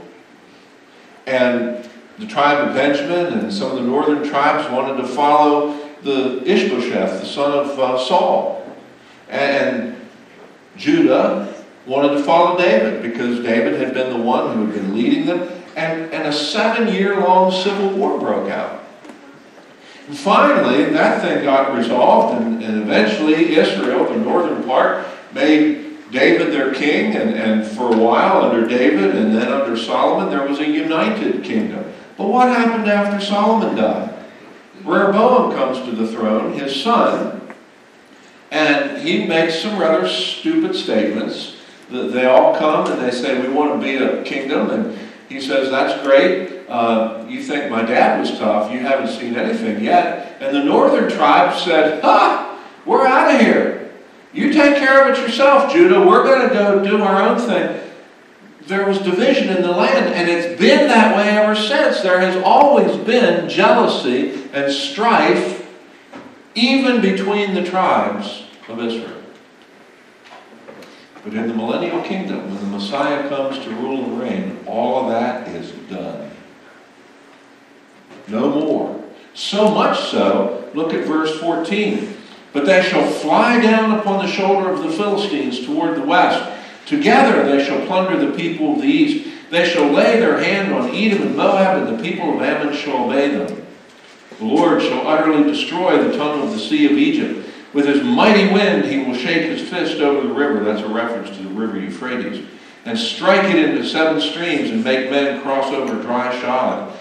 [1.27, 1.85] and
[2.21, 7.21] the tribe of Benjamin and some of the northern tribes wanted to follow the Ishbosheth,
[7.21, 8.65] the son of uh, Saul.
[9.29, 9.97] And
[10.77, 11.53] Judah
[11.85, 15.51] wanted to follow David because David had been the one who had been leading them.
[15.77, 18.85] And, and a seven year long civil war broke out.
[20.07, 26.53] And finally, that thing got resolved, and, and eventually Israel, the northern part, made David
[26.53, 30.59] their king, and, and for a while under David and then under Solomon, there was
[30.59, 31.93] a united kingdom.
[32.17, 34.15] But what happened after Solomon died?
[34.85, 37.41] Rehoboam comes to the throne, his son,
[38.51, 41.57] and he makes some rather stupid statements.
[41.91, 44.71] They all come and they say, We want to be a kingdom.
[44.71, 44.99] And
[45.29, 46.69] he says, That's great.
[46.69, 48.73] Uh, you think my dad was tough.
[48.73, 50.37] You haven't seen anything yet.
[50.41, 52.47] And the northern tribe said, Ha!
[52.87, 53.80] We're out of here.
[54.33, 56.07] You take care of it yourself, Judah.
[56.07, 57.81] We're going to go do our own thing.
[58.67, 62.03] There was division in the land, and it's been that way ever since.
[62.03, 65.69] There has always been jealousy and strife,
[66.55, 69.21] even between the tribes of Israel.
[71.25, 75.11] But in the millennial kingdom, when the Messiah comes to rule and reign, all of
[75.11, 76.31] that is done.
[78.29, 79.05] No more.
[79.35, 82.17] So much so, look at verse 14.
[82.53, 86.51] But they shall fly down upon the shoulder of the Philistines toward the west.
[86.87, 89.29] Together they shall plunder the people of the east.
[89.51, 93.07] They shall lay their hand on Edom and Moab, and the people of Ammon shall
[93.07, 93.67] obey them.
[94.39, 97.49] The Lord shall utterly destroy the tongue of the sea of Egypt.
[97.73, 100.65] With his mighty wind he will shake his fist over the river.
[100.65, 102.47] That's a reference to the river Euphrates.
[102.85, 106.97] and strike it into seven streams and make men cross over dry shod.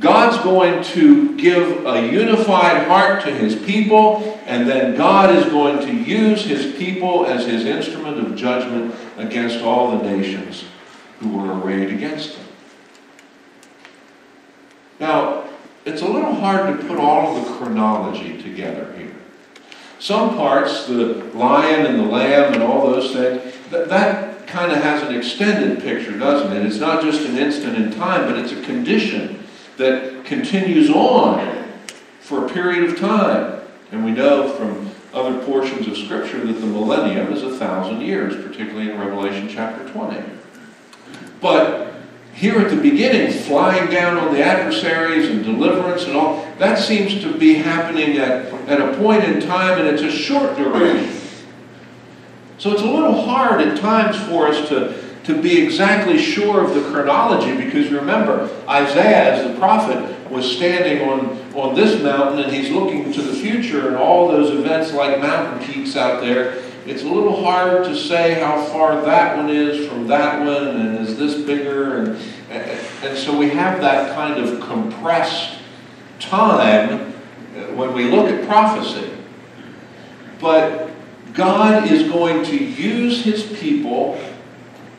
[0.00, 5.78] God's going to give a unified heart to his people, and then God is going
[5.86, 10.64] to use his people as his instrument of judgment against all the nations
[11.20, 12.46] who were arrayed against him.
[15.00, 15.48] Now,
[15.84, 19.16] it's a little hard to put all of the chronology together here.
[19.98, 24.78] Some parts, the lion and the lamb and all those things, that, that kind of
[24.78, 26.64] has an extended picture, doesn't it?
[26.64, 29.37] It's not just an instant in time, but it's a condition
[29.78, 31.64] that continues on
[32.20, 33.60] for a period of time.
[33.90, 38.36] And we know from other portions of Scripture that the millennium is a thousand years,
[38.36, 40.22] particularly in Revelation chapter 20.
[41.40, 41.94] But
[42.34, 47.20] here at the beginning, flying down on the adversaries and deliverance and all, that seems
[47.22, 51.14] to be happening at, at a point in time and it's a short duration.
[52.58, 56.74] So it's a little hard at times for us to to be exactly sure of
[56.74, 62.50] the chronology because remember, Isaiah, as the prophet, was standing on, on this mountain and
[62.50, 66.62] he's looking to the future and all those events like mountain peaks out there.
[66.86, 71.06] It's a little hard to say how far that one is from that one and
[71.06, 71.98] is this bigger.
[71.98, 72.08] And,
[72.50, 75.58] and so we have that kind of compressed
[76.20, 77.12] time
[77.76, 79.10] when we look at prophecy.
[80.40, 80.88] But
[81.34, 84.18] God is going to use his people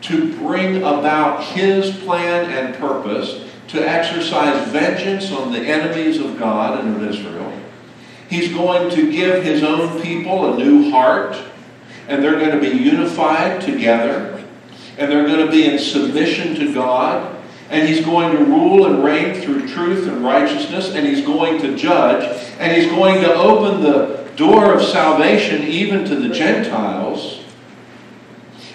[0.09, 6.83] to bring about his plan and purpose to exercise vengeance on the enemies of God
[6.83, 7.53] and of Israel.
[8.27, 11.37] He's going to give his own people a new heart,
[12.07, 14.43] and they're going to be unified together,
[14.97, 17.35] and they're going to be in submission to God,
[17.69, 21.75] and he's going to rule and reign through truth and righteousness, and he's going to
[21.75, 22.23] judge,
[22.57, 27.38] and he's going to open the door of salvation even to the Gentiles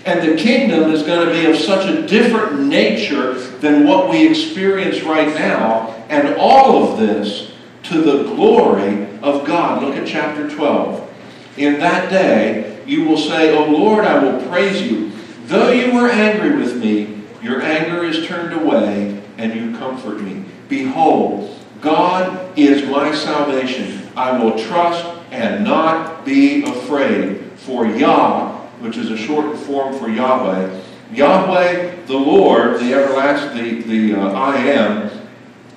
[0.05, 4.29] and the kingdom is going to be of such a different nature than what we
[4.29, 5.91] experience right now.
[6.11, 7.53] And all of this
[7.85, 9.83] to the glory of God.
[9.83, 11.11] Look at chapter 12.
[11.57, 15.13] In that day, you will say, O Lord, I will praise you.
[15.47, 20.45] Though you were angry with me, your anger is turned away, and you comfort me.
[20.69, 24.09] Behold, God is my salvation.
[24.17, 27.41] I will trust and not be afraid.
[27.57, 28.54] For Yah
[28.85, 30.83] which is a shortened form for Yahweh.
[31.11, 35.11] Yahweh, the Lord, the everlasting, the, the uh, I am,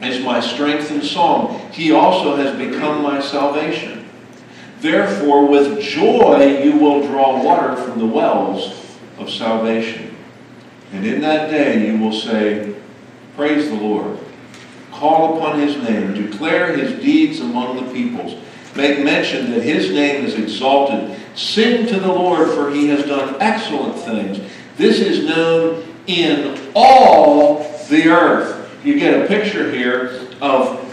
[0.01, 1.71] is my strength and song.
[1.71, 4.09] He also has become my salvation.
[4.81, 8.75] Therefore, with joy you will draw water from the wells
[9.17, 10.13] of salvation.
[10.91, 12.75] And in that day you will say,
[13.37, 14.19] Praise the Lord.
[14.91, 16.13] Call upon his name.
[16.13, 18.37] Declare his deeds among the peoples.
[18.75, 23.35] Make mention that his name is exalted Sing to the Lord, for he has done
[23.39, 24.39] excellent things.
[24.75, 27.59] This is known in all
[27.89, 28.67] the earth.
[28.83, 30.83] You get a picture here of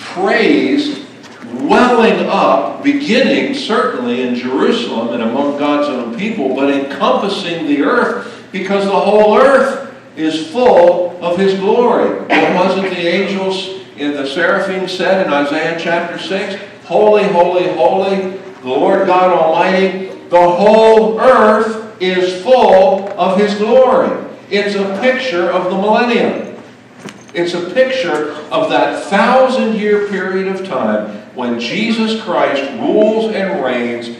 [0.00, 1.06] praise
[1.54, 8.48] welling up, beginning certainly in Jerusalem and among God's own people, but encompassing the earth
[8.50, 12.10] because the whole earth is full of his glory.
[12.22, 16.60] What wasn't the angels in the seraphim said in Isaiah chapter 6?
[16.86, 24.24] Holy, holy, holy the Lord God Almighty, the whole earth is full of His glory.
[24.50, 26.56] It's a picture of the millennium.
[27.34, 33.64] It's a picture of that thousand year period of time when Jesus Christ rules and
[33.64, 34.16] reigns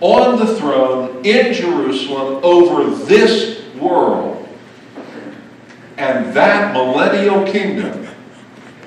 [0.00, 4.48] on the throne in Jerusalem over this world.
[5.96, 8.08] And that millennial kingdom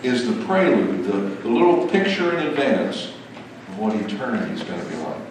[0.04, 1.12] is the prelude, the,
[1.44, 3.14] the little picture in advance
[3.78, 5.22] what eternity is going to be like.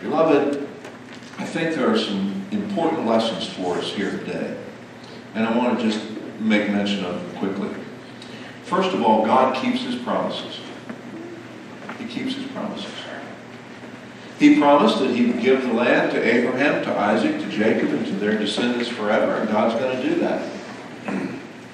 [0.00, 0.68] Beloved,
[1.38, 4.56] I think there are some important lessons for us here today.
[5.34, 6.04] And I want to just
[6.40, 7.74] make mention of them quickly.
[8.64, 10.60] First of all, God keeps his promises.
[11.98, 12.92] He keeps his promises.
[14.38, 18.06] He promised that he would give the land to Abraham, to Isaac, to Jacob, and
[18.06, 20.57] to their descendants forever, and God's going to do that.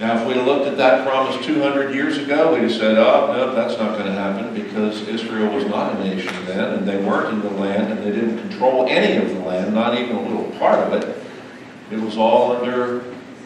[0.01, 3.55] Now, if we looked at that promise 200 years ago, we'd have said, oh, no,
[3.55, 7.33] that's not going to happen because Israel was not a nation then, and they weren't
[7.33, 10.51] in the land, and they didn't control any of the land, not even a little
[10.59, 11.25] part of it.
[11.93, 13.03] It was all under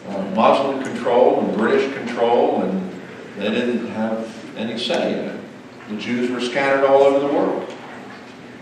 [0.07, 2.91] uh, Muslim control and British control, and
[3.37, 5.41] they didn't have any say in it.
[5.89, 7.71] The Jews were scattered all over the world.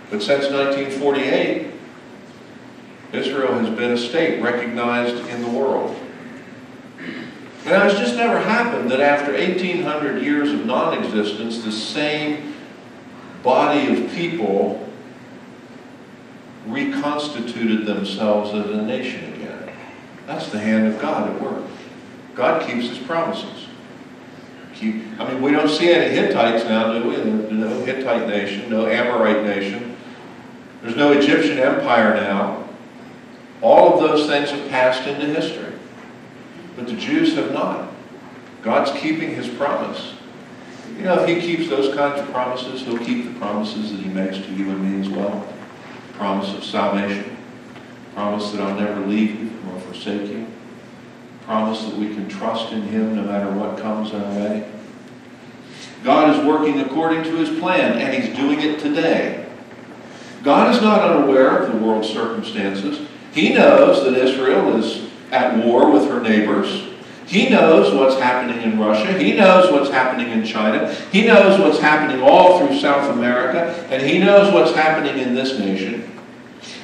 [0.10, 1.72] But since 1948,
[3.14, 5.98] Israel has been a state recognized in the world.
[7.68, 12.54] Now, it's just never happened that after 1,800 years of non-existence, the same
[13.44, 14.88] body of people
[16.66, 19.70] reconstituted themselves as a nation again.
[20.26, 21.66] That's the hand of God at work.
[22.36, 23.68] God keeps his promises.
[24.76, 27.18] Keep, I mean, we don't see any Hittites now, do we?
[27.52, 29.98] No Hittite nation, no Amorite nation.
[30.82, 32.66] There's no Egyptian empire now.
[33.62, 35.67] All of those things have passed into history.
[36.78, 37.92] But the Jews have not.
[38.62, 40.14] God's keeping his promise.
[40.96, 44.10] You know, if he keeps those kinds of promises, he'll keep the promises that he
[44.10, 45.52] makes to you and me as well.
[46.14, 47.36] Promise of salvation.
[48.14, 50.48] Promise that I'll never leave you nor forsake you.
[51.46, 54.72] Promise that we can trust in him no matter what comes our way.
[56.04, 59.46] God is working according to his plan, and he's doing it today.
[60.44, 63.08] God is not unaware of the world's circumstances.
[63.34, 66.88] He knows that Israel is at war with her neighbors.
[67.28, 69.20] He knows what's happening in Russia.
[69.20, 70.94] He knows what's happening in China.
[71.12, 73.86] He knows what's happening all through South America.
[73.90, 76.10] And he knows what's happening in this nation.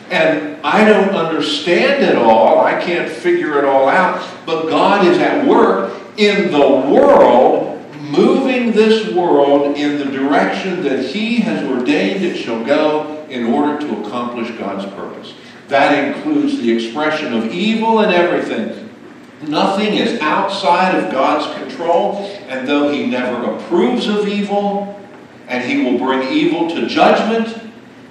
[0.09, 2.59] And I don't understand it all.
[2.59, 4.21] I can't figure it all out.
[4.45, 11.05] But God is at work in the world, moving this world in the direction that
[11.05, 15.33] He has ordained it shall go in order to accomplish God's purpose.
[15.73, 18.91] That includes the expression of evil and everything.
[19.47, 22.17] Nothing is outside of God's control,
[22.47, 25.03] and though He never approves of evil,
[25.47, 27.59] and He will bring evil to judgment,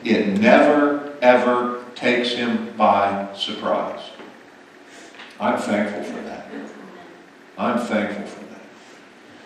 [0.03, 4.11] it never, ever takes Him by surprise.
[5.39, 6.49] I'm thankful for that.
[7.57, 8.63] I'm thankful for that.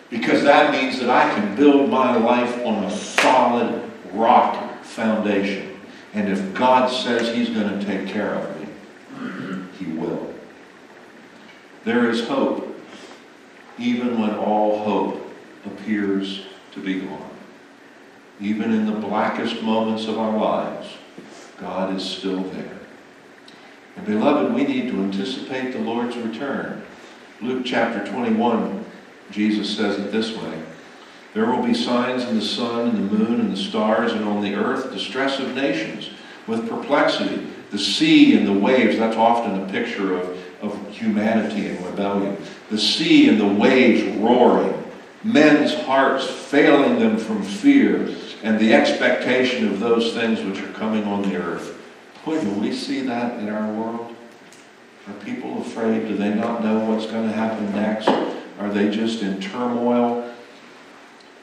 [0.09, 5.76] Because that means that I can build my life on a solid rock foundation.
[6.17, 8.67] And if God says He's going to take care of me,
[9.79, 10.35] He will.
[11.85, 12.75] There is hope,
[13.79, 15.31] even when all hope
[15.67, 17.31] appears to be gone.
[18.41, 20.89] Even in the blackest moments of our lives,
[21.61, 22.79] God is still there.
[23.97, 26.83] And beloved, we need to anticipate the Lord's return.
[27.43, 28.87] Luke chapter 21,
[29.31, 30.63] Jesus says it this way
[31.37, 34.41] there will be signs in the sun and the moon and the stars and on
[34.41, 36.09] the earth, distress of nations
[36.47, 37.47] with perplexity.
[37.71, 42.39] The sea and the waves, that's often a picture of, of humanity and rebellion.
[42.71, 44.83] The sea and the waves roaring,
[45.23, 51.05] men's hearts failing them from fear and the expectation of those things which are coming
[51.05, 51.79] on the earth.
[52.25, 54.17] Boy, do we see that in our world?
[55.07, 56.09] Are people afraid?
[56.09, 58.09] Do they not know what's going to happen next?
[58.59, 60.26] Are they just in turmoil?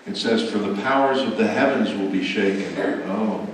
[0.05, 2.75] It says, For the powers of the heavens will be shaken.
[3.07, 3.47] Oh,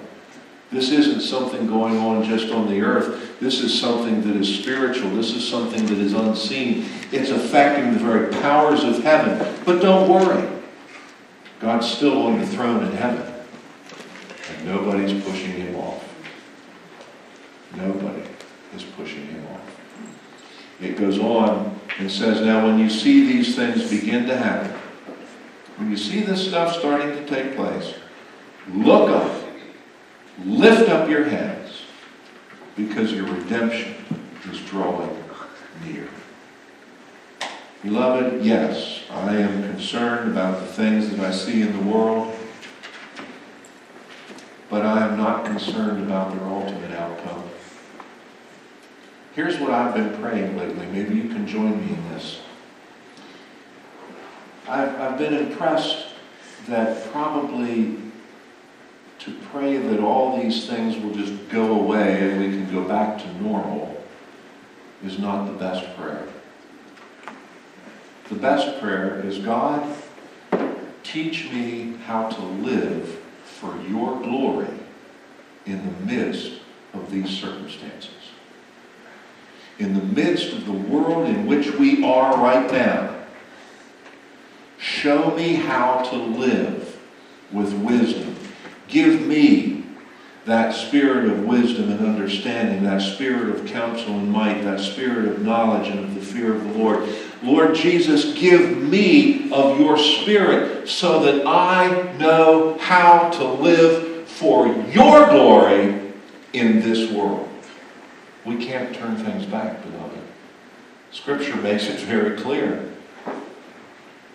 [0.71, 3.39] this isn't something going on just on the earth.
[3.39, 5.09] This is something that is spiritual.
[5.11, 6.85] This is something that is unseen.
[7.11, 9.55] It's affecting the very powers of heaven.
[9.65, 10.47] But don't worry.
[11.59, 13.33] God's still on the throne in heaven.
[14.55, 16.03] And nobody's pushing him off.
[17.75, 18.23] Nobody
[18.75, 19.61] is pushing him off.
[20.81, 24.78] It goes on and says, Now when you see these things begin to happen,
[25.79, 27.93] when you see this stuff starting to take place,
[28.73, 29.45] look up.
[30.45, 31.81] Lift up your heads
[32.75, 33.95] because your redemption
[34.51, 35.17] is drawing
[35.85, 36.07] near.
[37.81, 42.37] Beloved, yes, I am concerned about the things that I see in the world,
[44.69, 47.49] but I am not concerned about their ultimate outcome.
[49.33, 50.85] Here's what I've been praying lately.
[50.87, 52.39] Maybe you can join me in this.
[54.69, 56.05] I've, I've been impressed
[56.67, 57.95] that probably
[59.19, 63.17] to pray that all these things will just go away and we can go back
[63.17, 64.01] to normal
[65.03, 66.27] is not the best prayer.
[68.29, 69.91] The best prayer is God,
[71.03, 74.69] teach me how to live for your glory
[75.65, 76.61] in the midst
[76.93, 78.11] of these circumstances.
[79.79, 83.08] In the midst of the world in which we are right now,
[84.79, 86.99] Show me how to live
[87.51, 88.35] with wisdom.
[88.87, 89.83] Give me
[90.45, 95.41] that spirit of wisdom and understanding, that spirit of counsel and might, that spirit of
[95.41, 97.07] knowledge and of the fear of the Lord.
[97.43, 104.67] Lord Jesus, give me of your spirit so that I know how to live for
[104.67, 106.13] your glory
[106.53, 107.47] in this world.
[108.45, 110.19] We can't turn things back, beloved.
[111.11, 112.88] Scripture makes it very clear.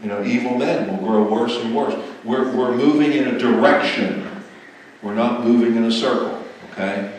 [0.05, 1.95] You know, evil men will grow worse and worse.
[2.25, 4.31] We're, we're moving in a direction.
[5.01, 7.19] We're not moving in a circle, okay?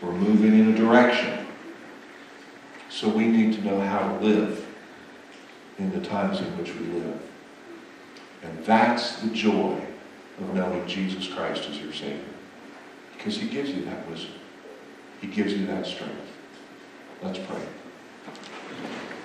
[0.00, 1.46] We're moving in a direction.
[2.88, 4.66] So we need to know how to live
[5.78, 7.20] in the times in which we live.
[8.42, 9.78] And that's the joy
[10.38, 12.20] of knowing Jesus Christ as your Savior.
[13.18, 14.32] Because he gives you that wisdom.
[15.20, 16.32] He gives you that strength.
[17.22, 17.60] Let's pray.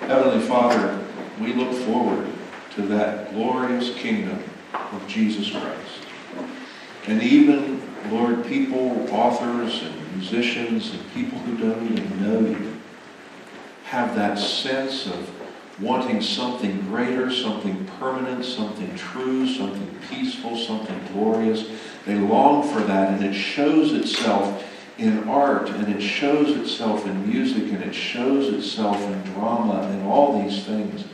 [0.02, 1.00] Heavenly Father,
[1.40, 2.28] we look forward
[2.80, 4.42] to that glorious kingdom
[4.74, 6.48] of Jesus Christ.
[7.08, 12.78] And even, Lord, people, authors and musicians and people who don't even know you
[13.86, 15.30] have that sense of
[15.82, 21.68] wanting something greater, something permanent, something true, something peaceful, something glorious.
[22.06, 24.64] They long for that, and it shows itself
[24.98, 30.06] in art, and it shows itself in music, and it shows itself in drama, and
[30.06, 31.06] all these things.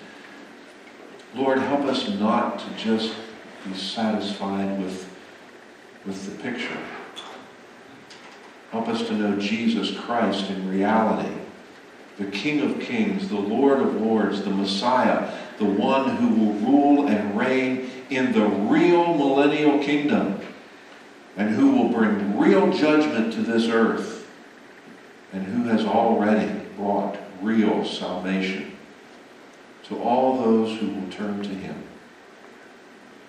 [1.35, 3.13] Lord, help us not to just
[3.65, 5.09] be satisfied with,
[6.05, 6.77] with the picture.
[8.71, 11.33] Help us to know Jesus Christ in reality,
[12.17, 17.07] the King of kings, the Lord of lords, the Messiah, the one who will rule
[17.07, 20.39] and reign in the real millennial kingdom
[21.35, 24.29] and who will bring real judgment to this earth
[25.33, 28.74] and who has already brought real salvation
[29.87, 31.83] to all those who will turn to him.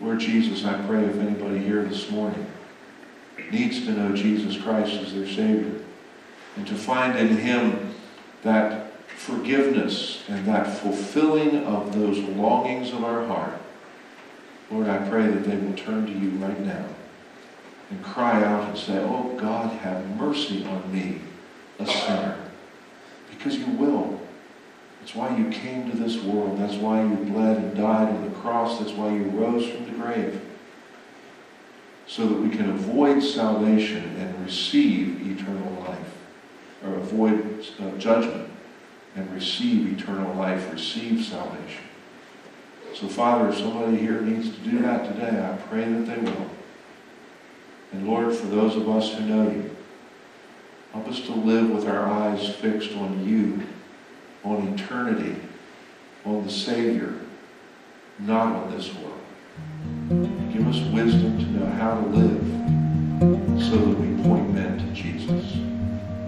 [0.01, 2.47] Lord Jesus, I pray if anybody here this morning
[3.51, 5.81] needs to know Jesus Christ as their Savior
[6.57, 7.95] and to find in him
[8.43, 13.61] that forgiveness and that fulfilling of those longings of our heart,
[14.71, 16.87] Lord, I pray that they will turn to you right now
[17.91, 21.21] and cry out and say, Oh God, have mercy on me,
[21.79, 22.39] a sinner.
[23.31, 24.21] Because you will.
[25.07, 26.59] That's why you came to this world.
[26.59, 28.81] That's why you bled and died on the cross.
[28.81, 30.43] That's why you rose from the grave.
[32.09, 36.13] So that we can avoid salvation and receive eternal life.
[36.85, 38.51] Or avoid uh, judgment
[39.15, 41.85] and receive eternal life, receive salvation.
[42.93, 46.51] So, Father, if somebody here needs to do that today, I pray that they will.
[47.93, 49.71] And Lord, for those of us who know you,
[50.93, 53.63] help us to live with our eyes fixed on you,
[54.47, 55.37] on eternity,
[56.25, 57.15] on the Savior,
[58.21, 60.53] not on this world.
[60.53, 65.57] Give us wisdom to know how to live so that we point men to Jesus.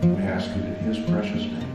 [0.02, 1.67] We ask it in his precious name.